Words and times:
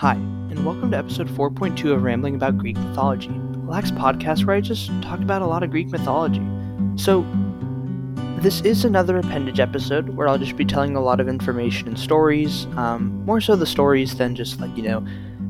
Hi, 0.00 0.14
and 0.14 0.64
welcome 0.64 0.92
to 0.92 0.96
episode 0.96 1.28
4.2 1.28 1.92
of 1.92 2.02
Rambling 2.02 2.34
About 2.34 2.56
Greek 2.56 2.78
Mythology, 2.78 3.28
a 3.28 3.70
lax 3.70 3.90
podcast 3.90 4.46
where 4.46 4.56
I 4.56 4.62
just 4.62 4.86
talk 5.02 5.20
about 5.20 5.42
a 5.42 5.46
lot 5.46 5.62
of 5.62 5.68
Greek 5.68 5.88
mythology. 5.88 6.40
So, 6.96 7.20
this 8.38 8.62
is 8.62 8.86
another 8.86 9.18
appendage 9.18 9.60
episode 9.60 10.16
where 10.16 10.26
I'll 10.26 10.38
just 10.38 10.56
be 10.56 10.64
telling 10.64 10.96
a 10.96 11.02
lot 11.02 11.20
of 11.20 11.28
information 11.28 11.86
and 11.86 11.98
stories, 11.98 12.64
um, 12.78 13.22
more 13.26 13.42
so 13.42 13.56
the 13.56 13.66
stories 13.66 14.16
than 14.16 14.34
just 14.34 14.58
like, 14.58 14.74
you 14.74 14.84
know, 14.84 15.06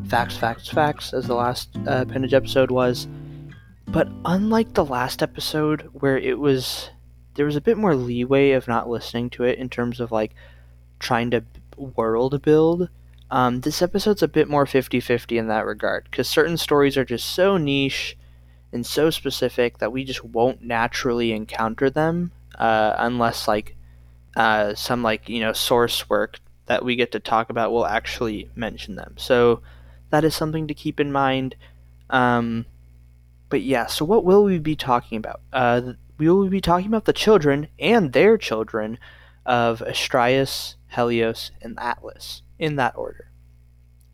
facts, 0.09 0.36
facts, 0.36 0.69
facts, 0.69 1.12
as 1.12 1.29
the 1.29 1.37
last 1.37 1.69
uh, 1.87 2.01
appendage 2.09 2.35
episode 2.35 2.73
was. 2.73 3.07
But 3.87 4.09
unlike 4.25 4.75
the 4.75 4.85
last 4.85 5.23
episode, 5.23 5.89
where 5.93 6.19
it 6.19 6.41
was, 6.41 6.91
there 7.37 7.46
was 7.46 7.55
a 7.55 7.61
bit 7.61 7.79
more 7.79 7.95
leeway 7.95 8.51
of 8.51 8.67
not 8.67 8.91
listening 8.91 9.30
to 9.30 9.45
it 9.45 9.61
in 9.61 9.69
terms 9.69 10.01
of 10.01 10.11
like 10.11 10.35
trying 10.98 11.30
to 11.30 11.45
world 11.77 12.43
build 12.43 12.89
um, 13.31 13.61
this 13.61 13.81
episode's 13.81 14.23
a 14.23 14.29
bit 14.29 14.48
more 14.48 14.66
50 14.66 15.01
50 15.01 15.38
in 15.38 15.48
that 15.48 15.66
regard 15.66 16.05
because 16.05 16.29
certain 16.29 16.57
stories 16.57 16.97
are 16.97 17.05
just 17.05 17.27
so 17.27 17.57
niche 17.57 18.16
and 18.73 18.84
so 18.84 19.11
specific 19.11 19.79
that 19.79 19.93
we 19.93 20.05
just 20.05 20.25
won't 20.25 20.62
naturally 20.62 21.33
encounter 21.33 21.91
them 21.91 22.33
uh, 22.59 22.95
unless, 22.98 23.47
like, 23.48 23.77
uh, 24.37 24.74
some, 24.74 25.02
like, 25.02 25.29
you 25.29 25.41
know, 25.41 25.52
source 25.52 26.09
work 26.09 26.38
that 26.66 26.85
we 26.85 26.97
get 26.97 27.12
to 27.12 27.21
talk 27.21 27.51
about 27.51 27.73
will 27.73 27.87
actually 27.87 28.48
mention 28.55 28.95
them. 28.95 29.15
So 29.16 29.62
that 30.10 30.24
is 30.24 30.35
something 30.35 30.69
to 30.69 30.74
keep 30.74 31.01
in 31.01 31.10
mind. 31.10 31.57
Um, 32.10 32.66
but 33.49 33.62
yeah, 33.62 33.87
so 33.87 34.05
what 34.05 34.24
will 34.24 34.45
we 34.45 34.59
be 34.59 34.77
talking 34.77 35.19
about? 35.19 35.41
Uh, 35.52 35.95
we 36.19 36.29
will 36.29 36.49
be 36.49 36.60
talking 36.60 36.87
about 36.87 37.07
the 37.07 37.12
children 37.12 37.69
and 37.79 38.12
their 38.12 38.37
children 38.38 38.99
of 39.47 39.80
Astraeus, 39.80 40.77
Helios, 40.88 41.51
and 41.60 41.79
Atlas 41.80 42.43
in 42.60 42.77
that 42.77 42.96
order. 42.96 43.30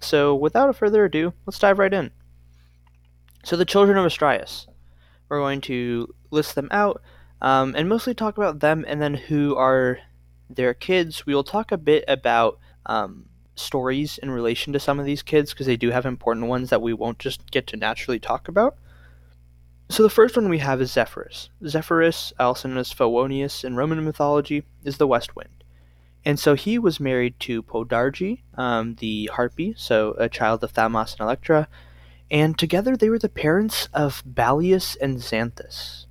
So, 0.00 0.34
without 0.34 0.74
further 0.77 1.04
ado, 1.04 1.34
let's 1.45 1.59
dive 1.59 1.78
right 1.78 1.92
in. 1.92 2.12
So, 3.45 3.57
the 3.57 3.65
children 3.65 3.98
of 3.98 4.07
Astraeus. 4.07 4.66
We're 5.29 5.40
going 5.40 5.60
to 5.62 6.15
list 6.30 6.54
them 6.54 6.68
out 6.71 7.02
um, 7.43 7.74
and 7.76 7.88
mostly 7.88 8.15
talk 8.15 8.38
about 8.38 8.60
them 8.60 8.84
and 8.87 9.02
then 9.02 9.15
who 9.15 9.56
are 9.56 9.98
their 10.48 10.73
kids. 10.73 11.26
We 11.26 11.34
will 11.34 11.45
talk 11.45 11.73
a 11.73 11.76
bit 11.76 12.04
about 12.06 12.60
um, 12.87 13.26
stories 13.56 14.18
in 14.18 14.30
relation 14.30 14.73
to 14.73 14.80
some 14.80 15.01
of 15.01 15.06
these 15.06 15.23
kids 15.23 15.51
because 15.51 15.66
they 15.66 15.76
do 15.76 15.90
have 15.90 16.06
important 16.06 16.46
ones 16.46 16.71
that 16.71 16.80
we 16.82 16.93
won't 16.93 17.18
just 17.18 17.51
get 17.51 17.66
to 17.68 17.76
naturally 17.76 18.21
talk 18.21 18.46
about. 18.46 18.76
So 19.88 20.02
the 20.02 20.10
first 20.10 20.37
one 20.37 20.49
we 20.49 20.59
have 20.59 20.80
is 20.80 20.93
Zephyrus. 20.93 21.49
Zephyrus, 21.66 22.32
also 22.38 22.68
known 22.68 22.78
as 22.78 22.93
Favonius 22.93 23.65
in 23.65 23.76
Roman 23.76 24.04
mythology, 24.04 24.65
is 24.84 24.99
the 24.99 25.06
west 25.06 25.34
wind. 25.34 25.55
And 26.27 26.41
so 26.41 26.55
he 26.55 26.77
was 26.77 26.99
married 26.99 27.38
to 27.41 27.63
Podarge, 27.63 28.41
um, 28.57 28.96
the 28.96 29.30
harpy, 29.32 29.74
so 29.77 30.16
a 30.19 30.29
child 30.29 30.65
of 30.65 30.73
Thaumas 30.73 31.13
and 31.13 31.21
Electra, 31.21 31.68
and 32.33 32.59
together 32.59 32.96
they 32.96 33.09
were 33.09 33.21
the 33.21 33.29
parents 33.29 33.88
of 33.95 34.24
Balius 34.27 34.96
and 35.01 35.18
Xanthus. 35.18 36.07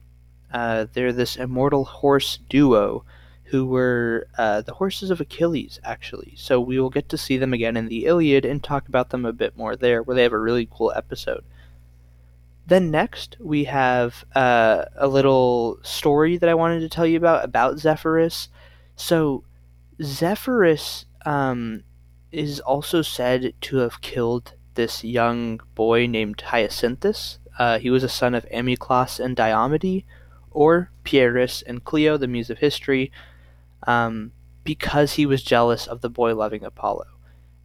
Uh, 0.53 0.85
they're 0.93 1.11
this 1.11 1.35
immortal 1.35 1.83
horse 1.83 2.39
duo 2.49 3.03
who 3.49 3.65
were 3.65 4.27
uh, 4.37 4.61
the 4.61 4.75
horses 4.75 5.11
of 5.11 5.19
Achilles, 5.19 5.81
actually. 5.83 6.33
So 6.37 6.61
we 6.61 6.79
will 6.79 6.89
get 6.89 7.09
to 7.09 7.17
see 7.17 7.35
them 7.35 7.51
again 7.51 7.75
in 7.75 7.87
the 7.87 8.05
Iliad 8.05 8.45
and 8.45 8.63
talk 8.63 8.87
about 8.87 9.09
them 9.09 9.25
a 9.25 9.33
bit 9.33 9.57
more 9.57 9.75
there, 9.75 10.01
where 10.01 10.15
they 10.15 10.23
have 10.23 10.31
a 10.31 10.39
really 10.39 10.69
cool 10.71 10.93
episode. 10.95 11.43
Then 12.65 12.89
next, 12.89 13.35
we 13.41 13.65
have 13.65 14.23
uh, 14.33 14.85
a 14.95 15.09
little 15.09 15.77
story 15.83 16.37
that 16.37 16.49
I 16.49 16.55
wanted 16.55 16.79
to 16.79 16.89
tell 16.89 17.05
you 17.05 17.17
about 17.17 17.43
about 17.43 17.79
Zephyrus. 17.79 18.47
So 18.95 19.43
Zephyrus 20.01 21.05
um, 21.25 21.83
is 22.31 22.59
also 22.59 23.01
said 23.01 23.53
to 23.61 23.77
have 23.77 24.01
killed 24.01 24.53
this 24.75 25.03
young 25.03 25.61
boy 25.73 26.05
named 26.05 26.37
Hyacinthus. 26.37 27.39
Uh, 27.57 27.79
he 27.79 27.89
was 27.89 28.03
a 28.03 28.09
son 28.09 28.35
of 28.35 28.45
Amyclas 28.49 29.19
and 29.19 29.35
Diomede, 29.35 30.03
or 30.51 30.91
Pierus 31.03 31.63
and 31.65 31.83
Clio, 31.83 32.17
the 32.17 32.27
muse 32.27 32.49
of 32.49 32.57
history, 32.57 33.11
um, 33.87 34.31
because 34.63 35.13
he 35.13 35.25
was 35.25 35.43
jealous 35.43 35.87
of 35.87 36.01
the 36.01 36.09
boy 36.09 36.35
loving 36.35 36.63
Apollo. 36.63 37.05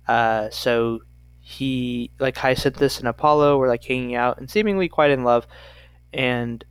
Uh, 0.07 0.51
so 0.51 1.01
he, 1.41 2.11
like 2.19 2.37
Hyacinthus 2.37 2.99
and 2.99 3.09
Apollo, 3.09 3.59
were 3.59 3.69
like 3.69 3.85
hanging 3.85 4.15
out 4.15 4.39
and 4.39 4.49
seemingly 4.49 4.89
quite 4.89 5.11
in 5.11 5.25
love, 5.25 5.47
and 6.13 6.65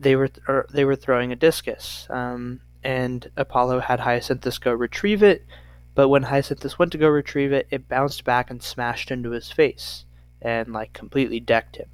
they 0.00 0.16
were 0.16 0.28
th- 0.28 0.66
they 0.70 0.84
were 0.84 0.96
throwing 0.96 1.32
a 1.32 1.36
discus. 1.36 2.06
Um, 2.10 2.60
and 2.88 3.30
Apollo 3.36 3.80
had 3.80 4.00
Hyacinthus 4.00 4.58
go 4.58 4.72
retrieve 4.72 5.22
it, 5.22 5.44
but 5.94 6.08
when 6.08 6.22
Hyacinthus 6.22 6.78
went 6.78 6.90
to 6.92 6.98
go 6.98 7.06
retrieve 7.06 7.52
it, 7.52 7.66
it 7.70 7.86
bounced 7.86 8.24
back 8.24 8.50
and 8.50 8.62
smashed 8.62 9.10
into 9.10 9.32
his 9.32 9.52
face 9.52 10.06
and 10.40 10.72
like 10.72 10.94
completely 10.94 11.38
decked 11.38 11.76
him. 11.76 11.90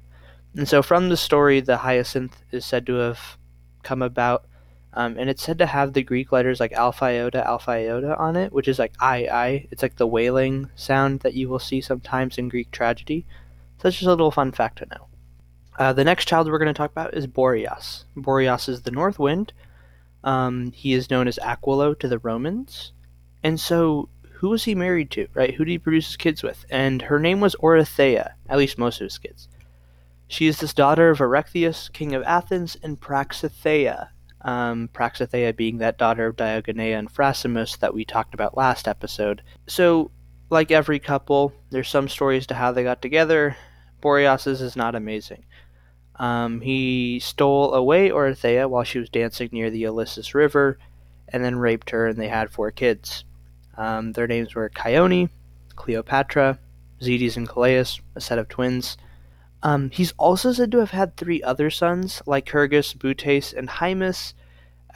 And 0.55 0.69
so 0.69 0.81
from 0.81 1.09
the 1.09 1.17
story, 1.17 1.59
the 1.59 1.75
hyacinth 1.75 2.41
is 2.53 2.65
said 2.65 2.85
to 2.85 2.93
have 2.93 3.37
come 3.83 4.01
about, 4.01 4.45
um, 4.93 5.17
and 5.17 5.29
it's 5.29 5.43
said 5.43 5.57
to 5.57 5.65
have 5.65 5.91
the 5.91 6.01
Greek 6.01 6.31
letters 6.31 6.61
like 6.61 6.71
alpha 6.71 7.03
iota, 7.03 7.45
alpha 7.45 7.71
iota 7.71 8.15
on 8.15 8.37
it, 8.37 8.53
which 8.53 8.69
is 8.69 8.79
like 8.79 8.93
I, 9.01 9.27
I. 9.27 9.67
It's 9.71 9.83
like 9.83 9.97
the 9.97 10.07
wailing 10.07 10.69
sound 10.75 11.19
that 11.21 11.33
you 11.33 11.49
will 11.49 11.59
see 11.59 11.81
sometimes 11.81 12.37
in 12.37 12.47
Greek 12.47 12.71
tragedy. 12.71 13.25
So 13.79 13.89
that's 13.89 13.97
just 13.97 14.07
a 14.07 14.11
little 14.11 14.31
fun 14.31 14.53
fact 14.53 14.77
to 14.77 14.85
know. 14.85 15.07
Uh, 15.77 15.91
the 15.91 16.05
next 16.05 16.29
child 16.29 16.49
we're 16.49 16.57
going 16.57 16.73
to 16.73 16.77
talk 16.77 16.91
about 16.91 17.15
is 17.15 17.27
Boreas. 17.27 18.05
Boreas 18.15 18.69
is 18.69 18.83
the 18.83 18.91
north 18.91 19.19
wind, 19.19 19.51
um, 20.25 20.71
he 20.71 20.93
is 20.93 21.11
known 21.11 21.27
as 21.27 21.39
Aquilo 21.41 21.97
to 21.99 22.07
the 22.07 22.19
Romans. 22.19 22.91
And 23.43 23.59
so, 23.59 24.09
who 24.33 24.49
was 24.49 24.65
he 24.65 24.75
married 24.75 25.11
to, 25.11 25.27
right? 25.33 25.53
Who 25.53 25.63
did 25.63 25.71
he 25.71 25.77
produce 25.77 26.07
his 26.07 26.17
kids 26.17 26.43
with? 26.43 26.65
And 26.69 27.03
her 27.03 27.19
name 27.19 27.39
was 27.39 27.55
Orithea, 27.55 28.31
at 28.49 28.57
least 28.57 28.77
most 28.77 28.99
of 28.99 29.05
his 29.05 29.19
kids. 29.19 29.47
She 30.27 30.47
is 30.47 30.59
this 30.59 30.73
daughter 30.73 31.11
of 31.11 31.19
Erechtheus, 31.19 31.93
king 31.93 32.15
of 32.15 32.23
Athens, 32.23 32.75
and 32.81 32.99
Praxithea. 32.99 34.09
Um, 34.41 34.89
Praxithea 34.93 35.55
being 35.55 35.77
that 35.77 35.97
daughter 35.97 36.27
of 36.27 36.35
Diogonea 36.35 36.97
and 36.97 37.09
Phrasimus 37.09 37.77
that 37.77 37.93
we 37.93 38.03
talked 38.03 38.33
about 38.33 38.57
last 38.57 38.87
episode. 38.87 39.43
So, 39.67 40.11
like 40.49 40.71
every 40.71 40.99
couple, 40.99 41.53
there's 41.69 41.89
some 41.89 42.09
stories 42.09 42.47
to 42.47 42.55
how 42.55 42.71
they 42.71 42.83
got 42.83 43.01
together. 43.01 43.55
Boreas's 44.01 44.61
is 44.61 44.75
not 44.75 44.95
amazing. 44.95 45.45
Um, 46.17 46.61
he 46.61 47.19
stole 47.19 47.73
away 47.73 48.09
Orithea 48.09 48.69
while 48.69 48.83
she 48.83 48.99
was 48.99 49.09
dancing 49.09 49.49
near 49.51 49.69
the 49.69 49.83
Ilissus 49.83 50.33
River 50.33 50.77
and 51.29 51.43
then 51.43 51.57
raped 51.57 51.89
her, 51.89 52.07
and 52.07 52.17
they 52.17 52.29
had 52.29 52.49
four 52.51 52.71
kids. 52.71 53.25
Um, 53.77 54.13
their 54.13 54.27
names 54.27 54.55
were 54.55 54.69
Chione, 54.69 55.29
Cleopatra, 55.75 56.59
Zetes, 57.01 57.35
and 57.35 57.47
Calais, 57.47 57.85
a 58.15 58.21
set 58.21 58.39
of 58.39 58.47
twins. 58.47 58.97
Um, 59.63 59.89
he's 59.89 60.13
also 60.17 60.53
said 60.53 60.71
to 60.71 60.77
have 60.79 60.91
had 60.91 61.17
three 61.17 61.41
other 61.43 61.69
sons, 61.69 62.21
Lycurgus, 62.25 62.93
Butes, 62.93 63.51
and 63.51 63.67
Haemus, 63.67 64.33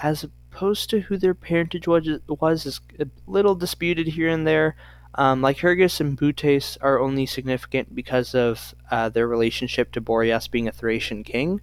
as 0.02 0.24
opposed 0.24 0.90
to 0.92 1.02
who 1.02 1.18
their 1.18 1.34
parentage 1.34 1.88
was, 1.88 2.08
was 2.28 2.66
is 2.66 2.80
a 3.00 3.08
little 3.28 3.56
disputed 3.56 4.08
here 4.08 4.30
and 4.30 4.46
there. 4.46 4.76
Um, 5.16 5.42
Lycurgus 5.42 6.00
and 6.00 6.18
Butes 6.18 6.78
are 6.82 7.00
only 7.00 7.26
significant 7.26 7.96
because 7.96 8.36
of 8.36 8.76
uh, 8.92 9.10
their 9.10 9.28
relationship 9.28 9.92
to 9.94 10.02
Boreas 10.02 10.48
being 10.48 10.68
a 10.68 10.72
Thracian 10.72 11.24
king. 11.24 11.62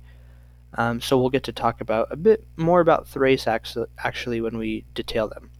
Um, 0.74 1.00
so 1.00 1.18
we'll 1.18 1.30
get 1.30 1.44
to 1.44 1.52
talk 1.52 1.80
about 1.80 2.08
a 2.10 2.16
bit 2.16 2.44
more 2.56 2.80
about 2.80 3.08
Thrace 3.08 3.46
actually 3.46 4.40
when 4.40 4.58
we 4.58 4.84
detail 4.94 5.28
them. 5.28 5.50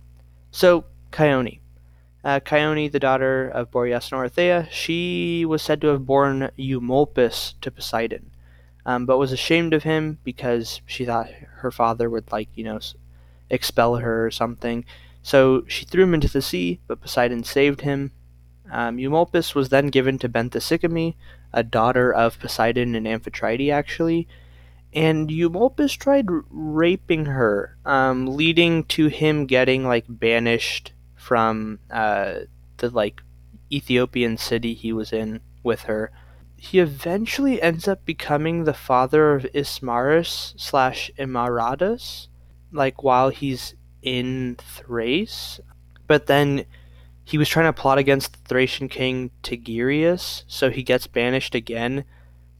So, 0.50 0.84
Chione. 1.12 1.60
Uh, 2.24 2.40
the 2.40 2.98
daughter 3.00 3.48
of 3.48 3.70
Boreas 3.70 4.10
and 4.10 4.20
Orithea, 4.20 4.68
she 4.70 5.44
was 5.44 5.62
said 5.62 5.80
to 5.80 5.88
have 5.88 6.04
borne 6.04 6.50
Eumolpus 6.58 7.54
to 7.60 7.70
Poseidon, 7.70 8.32
um, 8.84 9.06
but 9.06 9.16
was 9.16 9.30
ashamed 9.30 9.72
of 9.72 9.84
him 9.84 10.18
because 10.24 10.80
she 10.86 11.04
thought 11.04 11.30
her 11.58 11.70
father 11.70 12.10
would, 12.10 12.32
like, 12.32 12.48
you 12.56 12.64
know, 12.64 12.80
expel 13.48 13.96
her 13.96 14.26
or 14.26 14.32
something. 14.32 14.84
So 15.26 15.64
she 15.66 15.84
threw 15.84 16.04
him 16.04 16.14
into 16.14 16.28
the 16.28 16.40
sea, 16.40 16.78
but 16.86 17.00
Poseidon 17.00 17.42
saved 17.42 17.80
him. 17.80 18.12
Um, 18.70 18.98
Eumolpus 18.98 19.56
was 19.56 19.70
then 19.70 19.88
given 19.88 20.20
to 20.20 20.28
Benthesicyme, 20.28 21.16
a 21.52 21.64
daughter 21.64 22.14
of 22.14 22.38
Poseidon 22.38 22.94
and 22.94 23.08
Amphitrite, 23.08 23.68
actually, 23.68 24.28
and 24.94 25.28
Eumolpus 25.28 25.98
tried 25.98 26.28
raping 26.48 27.24
her, 27.24 27.76
um, 27.84 28.36
leading 28.36 28.84
to 28.84 29.08
him 29.08 29.46
getting 29.46 29.84
like 29.84 30.04
banished 30.08 30.92
from 31.16 31.80
uh, 31.90 32.42
the 32.76 32.90
like 32.90 33.20
Ethiopian 33.72 34.36
city 34.36 34.74
he 34.74 34.92
was 34.92 35.12
in 35.12 35.40
with 35.64 35.82
her. 35.82 36.12
He 36.56 36.78
eventually 36.78 37.60
ends 37.60 37.88
up 37.88 38.04
becoming 38.04 38.62
the 38.62 38.74
father 38.74 39.34
of 39.34 39.42
Ismarus 39.52 40.54
slash 40.56 41.10
Imaratus, 41.18 42.28
like 42.70 43.02
while 43.02 43.30
he's 43.30 43.74
in 44.06 44.56
Thrace, 44.56 45.60
but 46.06 46.26
then 46.26 46.64
he 47.24 47.36
was 47.36 47.48
trying 47.48 47.66
to 47.66 47.78
plot 47.78 47.98
against 47.98 48.32
the 48.32 48.48
Thracian 48.48 48.88
king 48.88 49.32
Tegyrius, 49.42 50.44
so 50.46 50.70
he 50.70 50.84
gets 50.84 51.08
banished 51.08 51.56
again. 51.56 52.04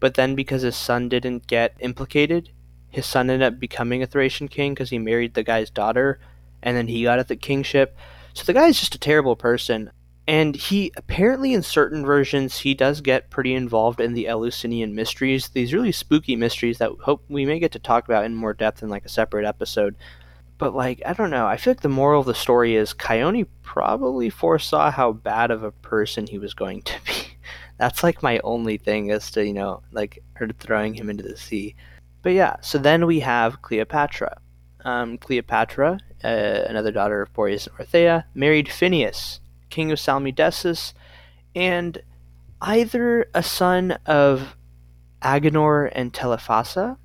But 0.00 0.14
then, 0.14 0.34
because 0.34 0.62
his 0.62 0.76
son 0.76 1.08
didn't 1.08 1.46
get 1.46 1.76
implicated, 1.78 2.50
his 2.90 3.06
son 3.06 3.30
ended 3.30 3.46
up 3.46 3.60
becoming 3.60 4.02
a 4.02 4.06
Thracian 4.06 4.48
king 4.48 4.74
because 4.74 4.90
he 4.90 4.98
married 4.98 5.34
the 5.34 5.44
guy's 5.44 5.70
daughter, 5.70 6.18
and 6.62 6.76
then 6.76 6.88
he 6.88 7.04
got 7.04 7.20
at 7.20 7.28
the 7.28 7.36
kingship. 7.36 7.96
So 8.34 8.42
the 8.42 8.52
guy 8.52 8.66
is 8.66 8.80
just 8.80 8.96
a 8.96 8.98
terrible 8.98 9.36
person. 9.36 9.92
And 10.28 10.56
he 10.56 10.90
apparently, 10.96 11.54
in 11.54 11.62
certain 11.62 12.04
versions, 12.04 12.58
he 12.58 12.74
does 12.74 13.00
get 13.00 13.30
pretty 13.30 13.54
involved 13.54 14.00
in 14.00 14.14
the 14.14 14.26
Eleusinian 14.26 14.96
mysteries. 14.96 15.48
These 15.48 15.72
really 15.72 15.92
spooky 15.92 16.34
mysteries 16.34 16.78
that 16.78 16.90
hope 17.02 17.24
we 17.28 17.46
may 17.46 17.60
get 17.60 17.70
to 17.72 17.78
talk 17.78 18.04
about 18.04 18.24
in 18.24 18.34
more 18.34 18.52
depth 18.52 18.82
in 18.82 18.88
like 18.88 19.04
a 19.04 19.08
separate 19.08 19.46
episode. 19.46 19.94
But 20.58 20.74
like, 20.74 21.02
I 21.04 21.12
don't 21.12 21.30
know. 21.30 21.46
I 21.46 21.56
feel 21.56 21.72
like 21.72 21.80
the 21.80 21.88
moral 21.88 22.20
of 22.20 22.26
the 22.26 22.34
story 22.34 22.76
is 22.76 22.94
Chione 22.94 23.46
probably 23.62 24.30
foresaw 24.30 24.90
how 24.90 25.12
bad 25.12 25.50
of 25.50 25.62
a 25.62 25.72
person 25.72 26.26
he 26.26 26.38
was 26.38 26.54
going 26.54 26.82
to 26.82 26.94
be. 27.04 27.12
That's 27.78 28.02
like 28.02 28.22
my 28.22 28.38
only 28.38 28.78
thing 28.78 29.10
as 29.10 29.30
to 29.32 29.44
you 29.44 29.52
know 29.52 29.82
like 29.92 30.22
her 30.34 30.48
throwing 30.58 30.94
him 30.94 31.10
into 31.10 31.24
the 31.24 31.36
sea. 31.36 31.74
But 32.22 32.32
yeah, 32.32 32.56
so 32.60 32.78
then 32.78 33.06
we 33.06 33.20
have 33.20 33.62
Cleopatra. 33.62 34.40
Um, 34.84 35.18
Cleopatra, 35.18 36.00
uh, 36.24 36.28
another 36.68 36.92
daughter 36.92 37.22
of 37.22 37.32
Boreas 37.32 37.66
and 37.66 37.76
Orthea, 37.76 38.24
married 38.34 38.68
Phineus, 38.68 39.40
king 39.68 39.92
of 39.92 39.98
Salmydessus, 39.98 40.92
and 41.54 42.00
either 42.60 43.28
a 43.34 43.42
son 43.42 43.98
of 44.06 44.56
Agenor 45.22 45.90
and 45.92 46.12
Telephassa, 46.12 46.96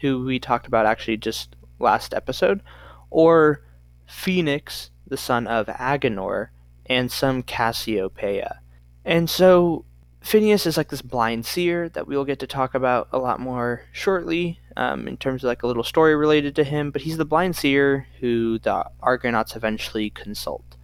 who 0.00 0.24
we 0.24 0.38
talked 0.38 0.66
about 0.66 0.86
actually 0.86 1.16
just 1.16 1.54
last 1.78 2.14
episode, 2.14 2.62
or 3.10 3.62
Phoenix, 4.06 4.90
the 5.06 5.16
son 5.16 5.46
of 5.46 5.66
Agenor, 5.66 6.48
and 6.86 7.10
some 7.10 7.42
Cassiopeia. 7.42 8.60
And 9.04 9.28
so 9.28 9.84
Phineus 10.22 10.66
is 10.66 10.76
like 10.76 10.88
this 10.88 11.02
blind 11.02 11.46
seer 11.46 11.88
that 11.90 12.06
we 12.06 12.16
will 12.16 12.24
get 12.24 12.38
to 12.40 12.46
talk 12.46 12.74
about 12.74 13.08
a 13.12 13.18
lot 13.18 13.40
more 13.40 13.82
shortly 13.92 14.60
um, 14.76 15.08
in 15.08 15.16
terms 15.16 15.42
of 15.42 15.48
like 15.48 15.62
a 15.62 15.66
little 15.66 15.82
story 15.82 16.14
related 16.14 16.54
to 16.56 16.64
him, 16.64 16.90
but 16.90 17.02
he's 17.02 17.16
the 17.16 17.24
blind 17.24 17.56
seer 17.56 18.06
who 18.20 18.58
the 18.58 18.84
Argonauts 19.00 19.56
eventually 19.56 20.10
consult. 20.10 20.76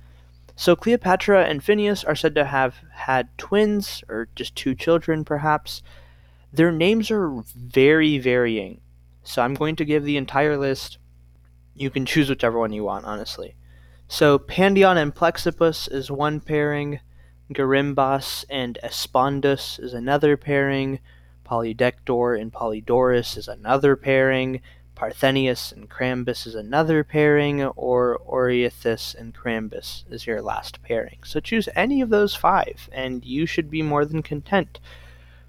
So 0.56 0.74
Cleopatra 0.74 1.44
and 1.44 1.62
Phineus 1.62 2.02
are 2.06 2.16
said 2.16 2.34
to 2.36 2.46
have 2.46 2.76
had 2.92 3.36
twins, 3.36 4.02
or 4.08 4.28
just 4.34 4.56
two 4.56 4.74
children 4.74 5.22
perhaps. 5.22 5.82
Their 6.50 6.72
names 6.72 7.10
are 7.10 7.42
very 7.54 8.16
varying, 8.16 8.80
so 9.22 9.42
I'm 9.42 9.52
going 9.52 9.76
to 9.76 9.84
give 9.84 10.04
the 10.04 10.16
entire 10.16 10.56
list. 10.56 10.96
You 11.76 11.90
can 11.90 12.06
choose 12.06 12.30
whichever 12.30 12.58
one 12.58 12.72
you 12.72 12.84
want, 12.84 13.04
honestly. 13.04 13.54
So 14.08 14.38
Pandion 14.38 14.96
and 14.96 15.14
Plexippus 15.14 15.92
is 15.92 16.10
one 16.10 16.40
pairing. 16.40 17.00
Garimbas 17.52 18.44
and 18.48 18.78
Espondus 18.82 19.78
is 19.78 19.92
another 19.92 20.36
pairing. 20.36 21.00
Polydector 21.44 22.40
and 22.40 22.52
Polydorus 22.52 23.36
is 23.36 23.46
another 23.46 23.94
pairing. 23.94 24.62
Parthenius 24.96 25.70
and 25.72 25.90
Crambus 25.90 26.46
is 26.46 26.54
another 26.54 27.04
pairing, 27.04 27.62
or 27.62 28.18
Oreithus 28.26 29.14
and 29.14 29.34
Crambus 29.34 30.10
is 30.10 30.26
your 30.26 30.40
last 30.40 30.82
pairing. 30.82 31.18
So 31.24 31.38
choose 31.38 31.68
any 31.76 32.00
of 32.00 32.08
those 32.08 32.34
five, 32.34 32.88
and 32.90 33.22
you 33.22 33.44
should 33.44 33.70
be 33.70 33.82
more 33.82 34.06
than 34.06 34.22
content. 34.22 34.80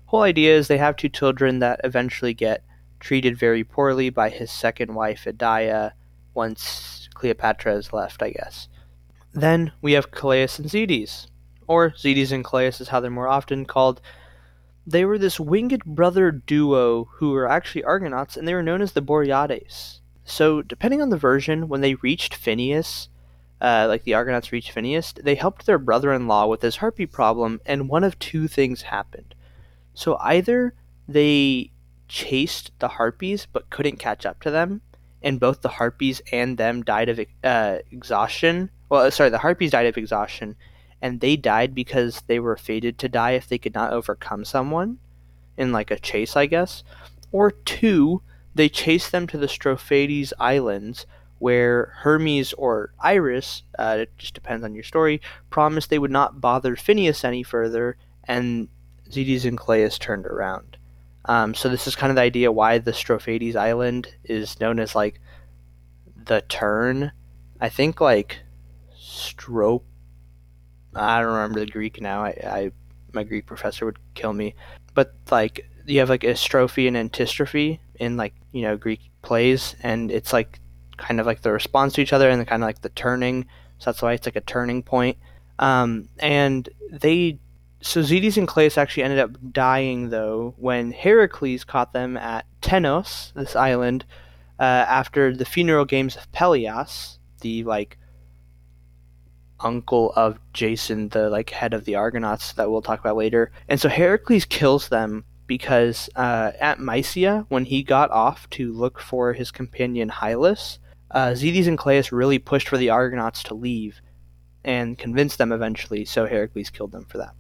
Whole 0.08 0.24
idea 0.24 0.58
is 0.58 0.68
they 0.68 0.78
have 0.78 0.98
two 0.98 1.08
children 1.08 1.60
that 1.60 1.80
eventually 1.86 2.34
get 2.34 2.64
treated 3.00 3.40
very 3.40 3.64
poorly 3.64 4.10
by 4.10 4.30
his 4.30 4.52
second 4.52 4.94
wife, 4.94 5.24
Idaia, 5.26 5.94
once 6.38 7.10
Cleopatra 7.14 7.76
is 7.76 7.92
left, 7.92 8.24
I 8.24 8.30
guess. 8.30 8.70
Then 9.34 9.74
we 9.82 9.92
have 9.94 10.12
Calais 10.12 10.44
and 10.58 10.70
Zetes 10.70 11.28
or 11.68 11.92
Zetes 11.92 12.32
and 12.32 12.44
Calais 12.44 12.68
is 12.80 12.90
how 12.90 13.00
they're 13.00 13.12
more 13.12 13.28
often 13.28 13.66
called. 13.66 14.02
They 14.86 15.04
were 15.04 15.18
this 15.18 15.40
winged 15.40 15.84
brother 15.84 16.32
duo 16.32 17.10
who 17.16 17.32
were 17.32 17.50
actually 17.50 17.84
Argonauts, 17.84 18.38
and 18.38 18.48
they 18.48 18.54
were 18.54 18.64
known 18.64 18.82
as 18.82 18.94
the 18.94 19.02
Boreades. 19.02 20.02
So, 20.24 20.62
depending 20.62 21.02
on 21.02 21.10
the 21.10 21.18
version, 21.18 21.68
when 21.68 21.82
they 21.82 21.96
reached 21.96 22.34
Phineus, 22.34 23.10
uh, 23.62 23.86
like 23.88 24.04
the 24.04 24.14
Argonauts 24.14 24.52
reached 24.52 24.74
Phineus, 24.74 25.14
they 25.14 25.36
helped 25.36 25.66
their 25.66 25.78
brother 25.78 26.14
in 26.14 26.28
law 26.28 26.48
with 26.48 26.62
his 26.62 26.78
harpy 26.78 27.06
problem, 27.06 27.60
and 27.66 27.90
one 27.90 28.04
of 28.04 28.18
two 28.20 28.48
things 28.48 28.84
happened. 28.84 29.36
So, 29.94 30.18
either 30.22 30.74
they 31.08 31.72
chased 32.08 32.72
the 32.80 32.88
harpies 32.90 33.46
but 33.52 33.70
couldn't 33.70 34.00
catch 34.00 34.26
up 34.26 34.42
to 34.42 34.52
them, 34.52 34.82
and 35.22 35.40
both 35.40 35.62
the 35.62 35.70
harpies 35.70 36.22
and 36.32 36.58
them 36.58 36.84
died 36.84 37.10
of 37.10 37.20
uh, 37.44 37.78
exhaustion. 37.92 38.70
Well, 38.90 39.10
sorry, 39.12 39.30
the 39.30 39.38
harpies 39.38 39.72
died 39.72 39.86
of 39.88 39.98
exhaustion, 39.98 40.56
and 41.02 41.20
they 41.20 41.36
died 41.36 41.76
because 41.76 42.22
they 42.28 42.40
were 42.40 42.58
fated 42.58 42.98
to 43.00 43.10
die 43.10 43.32
if 43.32 43.48
they 43.48 43.58
could 43.58 43.74
not 43.74 43.94
overcome 43.94 44.46
someone 44.46 45.00
in 45.58 45.72
like 45.72 45.92
a 45.92 46.00
chase, 46.00 46.36
I 46.36 46.46
guess. 46.46 46.84
Or 47.32 47.52
two, 47.52 48.22
they 48.56 48.70
chased 48.70 49.12
them 49.12 49.28
to 49.28 49.38
the 49.38 49.48
Strophades 49.48 50.34
Islands, 50.40 51.06
where 51.40 51.94
Hermes 51.98 52.54
or 52.54 52.92
Iris, 53.00 53.64
uh, 53.78 53.98
it 54.00 54.18
just 54.18 54.34
depends 54.34 54.64
on 54.64 54.74
your 54.74 54.84
story, 54.84 55.22
promised 55.50 55.90
they 55.90 56.00
would 56.00 56.12
not 56.12 56.42
bother 56.42 56.76
Phineus 56.76 57.24
any 57.24 57.44
further, 57.44 57.98
and 58.24 58.70
Zetes 59.10 59.46
and 59.46 59.58
Calais 59.58 59.90
turned 59.90 60.26
around. 60.26 60.78
Um, 61.28 61.54
so 61.54 61.70
this 61.70 61.88
is 61.88 61.96
kind 61.96 62.10
of 62.10 62.16
the 62.16 62.22
idea 62.22 62.52
why 62.52 62.78
the 62.78 62.92
Strophades 62.92 63.56
Island 63.56 64.14
is 64.24 64.60
known 64.60 64.80
as 64.80 64.96
like 64.96 65.20
the 66.16 66.42
turn. 66.48 67.12
I 67.60 67.70
think 67.70 68.00
like 68.02 68.40
Strop 68.96 69.84
I 70.98 71.22
don't 71.22 71.34
remember 71.34 71.60
the 71.60 71.72
Greek 71.72 72.02
now. 72.02 72.24
I, 72.24 72.30
I 72.44 72.72
my 73.14 73.24
Greek 73.24 73.46
professor 73.46 73.86
would 73.86 74.00
kill 74.16 74.34
me. 74.34 74.56
But 74.94 75.14
like 75.30 75.70
you 75.86 76.00
have 76.00 76.10
like 76.10 76.24
a 76.24 76.36
strophe 76.36 76.88
and 76.88 76.98
antistrophe 76.98 77.80
in 77.96 78.18
like 78.18 78.34
you 78.52 78.64
know 78.64 78.78
Greek 78.78 79.12
plays, 79.22 79.76
and 79.82 80.12
it's 80.12 80.34
like 80.34 80.60
kind 80.98 81.20
of 81.20 81.26
like 81.26 81.42
the 81.42 81.52
response 81.52 81.94
to 81.94 82.02
each 82.02 82.14
other 82.14 82.30
and 82.30 82.46
kind 82.48 82.64
of 82.64 82.68
like 82.68 82.82
the 82.82 82.90
turning. 82.90 83.44
So 83.78 83.92
that's 83.92 84.02
why 84.02 84.14
it's 84.14 84.26
like 84.26 84.36
a 84.36 84.42
turning 84.42 84.82
point. 84.82 85.18
Um, 85.60 86.10
and 86.20 86.68
they 86.92 87.40
so 87.82 88.02
Zetes 88.02 88.38
and 88.38 88.48
Calais 88.48 88.72
actually 88.76 89.04
ended 89.04 89.20
up 89.20 89.32
dying 89.52 90.10
though 90.10 90.56
when 90.58 90.92
Heracles 90.92 91.64
caught 91.64 91.94
them 91.94 92.18
at 92.18 92.46
Tenos, 92.62 93.34
this 93.34 93.56
island, 93.56 94.06
uh, 94.60 94.64
after 94.64 95.36
the 95.36 95.46
funeral 95.46 95.86
games 95.86 96.16
of 96.16 96.32
Pelias, 96.32 97.20
the 97.42 97.64
like 97.64 97.98
uncle 99.60 100.12
of 100.16 100.40
Jason, 100.54 101.10
the 101.10 101.30
like 101.30 101.50
head 101.50 101.74
of 101.74 101.86
the 101.86 101.96
Argonauts 101.96 102.54
that 102.54 102.70
we'll 102.70 102.82
talk 102.82 103.00
about 103.00 103.16
later. 103.16 103.52
And 103.68 103.80
so 103.80 103.90
Heracles 103.90 104.46
kills 104.46 104.90
them 104.90 105.26
because 105.46 106.10
uh, 106.16 106.52
at 106.60 106.80
Mysia, 106.80 107.46
when 107.50 107.66
he 107.66 107.84
got 107.84 108.12
off 108.12 108.50
to 108.52 108.74
look 108.74 109.00
for 109.00 109.34
his 109.34 109.52
companion 109.52 110.10
Hylas, 110.10 110.80
uh, 111.12 111.30
Zetes 111.30 111.68
and 111.68 111.78
Calais 111.78 112.04
really 112.12 112.40
pushed 112.40 112.68
for 112.68 112.78
the 112.78 112.90
Argonauts 112.90 113.44
to 113.44 113.54
leave 113.54 114.02
and 114.64 114.98
convinced 114.98 115.38
them 115.38 115.54
eventually, 115.54 116.04
so 116.04 116.26
Heracles 116.26 116.70
killed 116.70 116.92
them 116.92 117.06
for 117.06 117.18
that. 117.20 117.34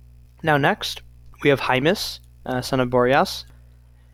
Now, 0.43 0.57
next, 0.57 1.01
we 1.43 1.49
have 1.49 1.61
Haemus, 1.61 2.19
uh, 2.45 2.61
son 2.61 2.79
of 2.79 2.89
Boreas, 2.89 3.45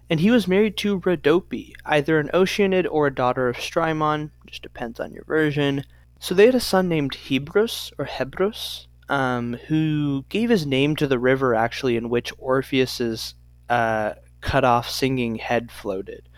and 0.09 0.19
he 0.19 0.31
was 0.31 0.47
married 0.47 0.77
to 0.77 0.99
Rhodope, 0.99 1.73
either 1.85 2.19
an 2.19 2.29
Oceanid 2.33 2.87
or 2.89 3.07
a 3.07 3.15
daughter 3.15 3.49
of 3.49 3.57
Strymon, 3.57 4.31
just 4.45 4.61
depends 4.61 4.99
on 4.99 5.13
your 5.13 5.23
version. 5.23 5.85
So 6.19 6.35
they 6.35 6.45
had 6.45 6.55
a 6.55 6.59
son 6.59 6.87
named 6.87 7.13
Hebrus 7.13 7.91
or 7.97 8.05
Hebrus, 8.05 8.87
um, 9.09 9.53
who 9.67 10.25
gave 10.29 10.49
his 10.49 10.65
name 10.65 10.95
to 10.97 11.07
the 11.07 11.19
river 11.19 11.55
actually 11.55 11.97
in 11.97 12.09
which 12.09 12.31
Orpheus's 12.37 13.35
uh, 13.69 14.13
cut 14.41 14.63
off 14.63 14.89
singing 14.89 15.35
head 15.35 15.71
floated. 15.71 16.29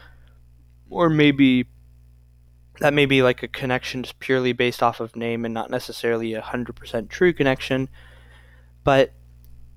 Or 0.89 1.09
maybe 1.09 1.67
that 2.79 2.93
may 2.93 3.05
be 3.05 3.21
like 3.21 3.43
a 3.43 3.47
connection 3.47 4.03
just 4.03 4.19
purely 4.19 4.53
based 4.53 4.83
off 4.83 4.99
of 4.99 5.15
name 5.15 5.45
and 5.45 5.53
not 5.53 5.69
necessarily 5.69 6.33
a 6.33 6.41
100% 6.41 7.09
true 7.09 7.33
connection. 7.33 7.89
But 8.83 9.11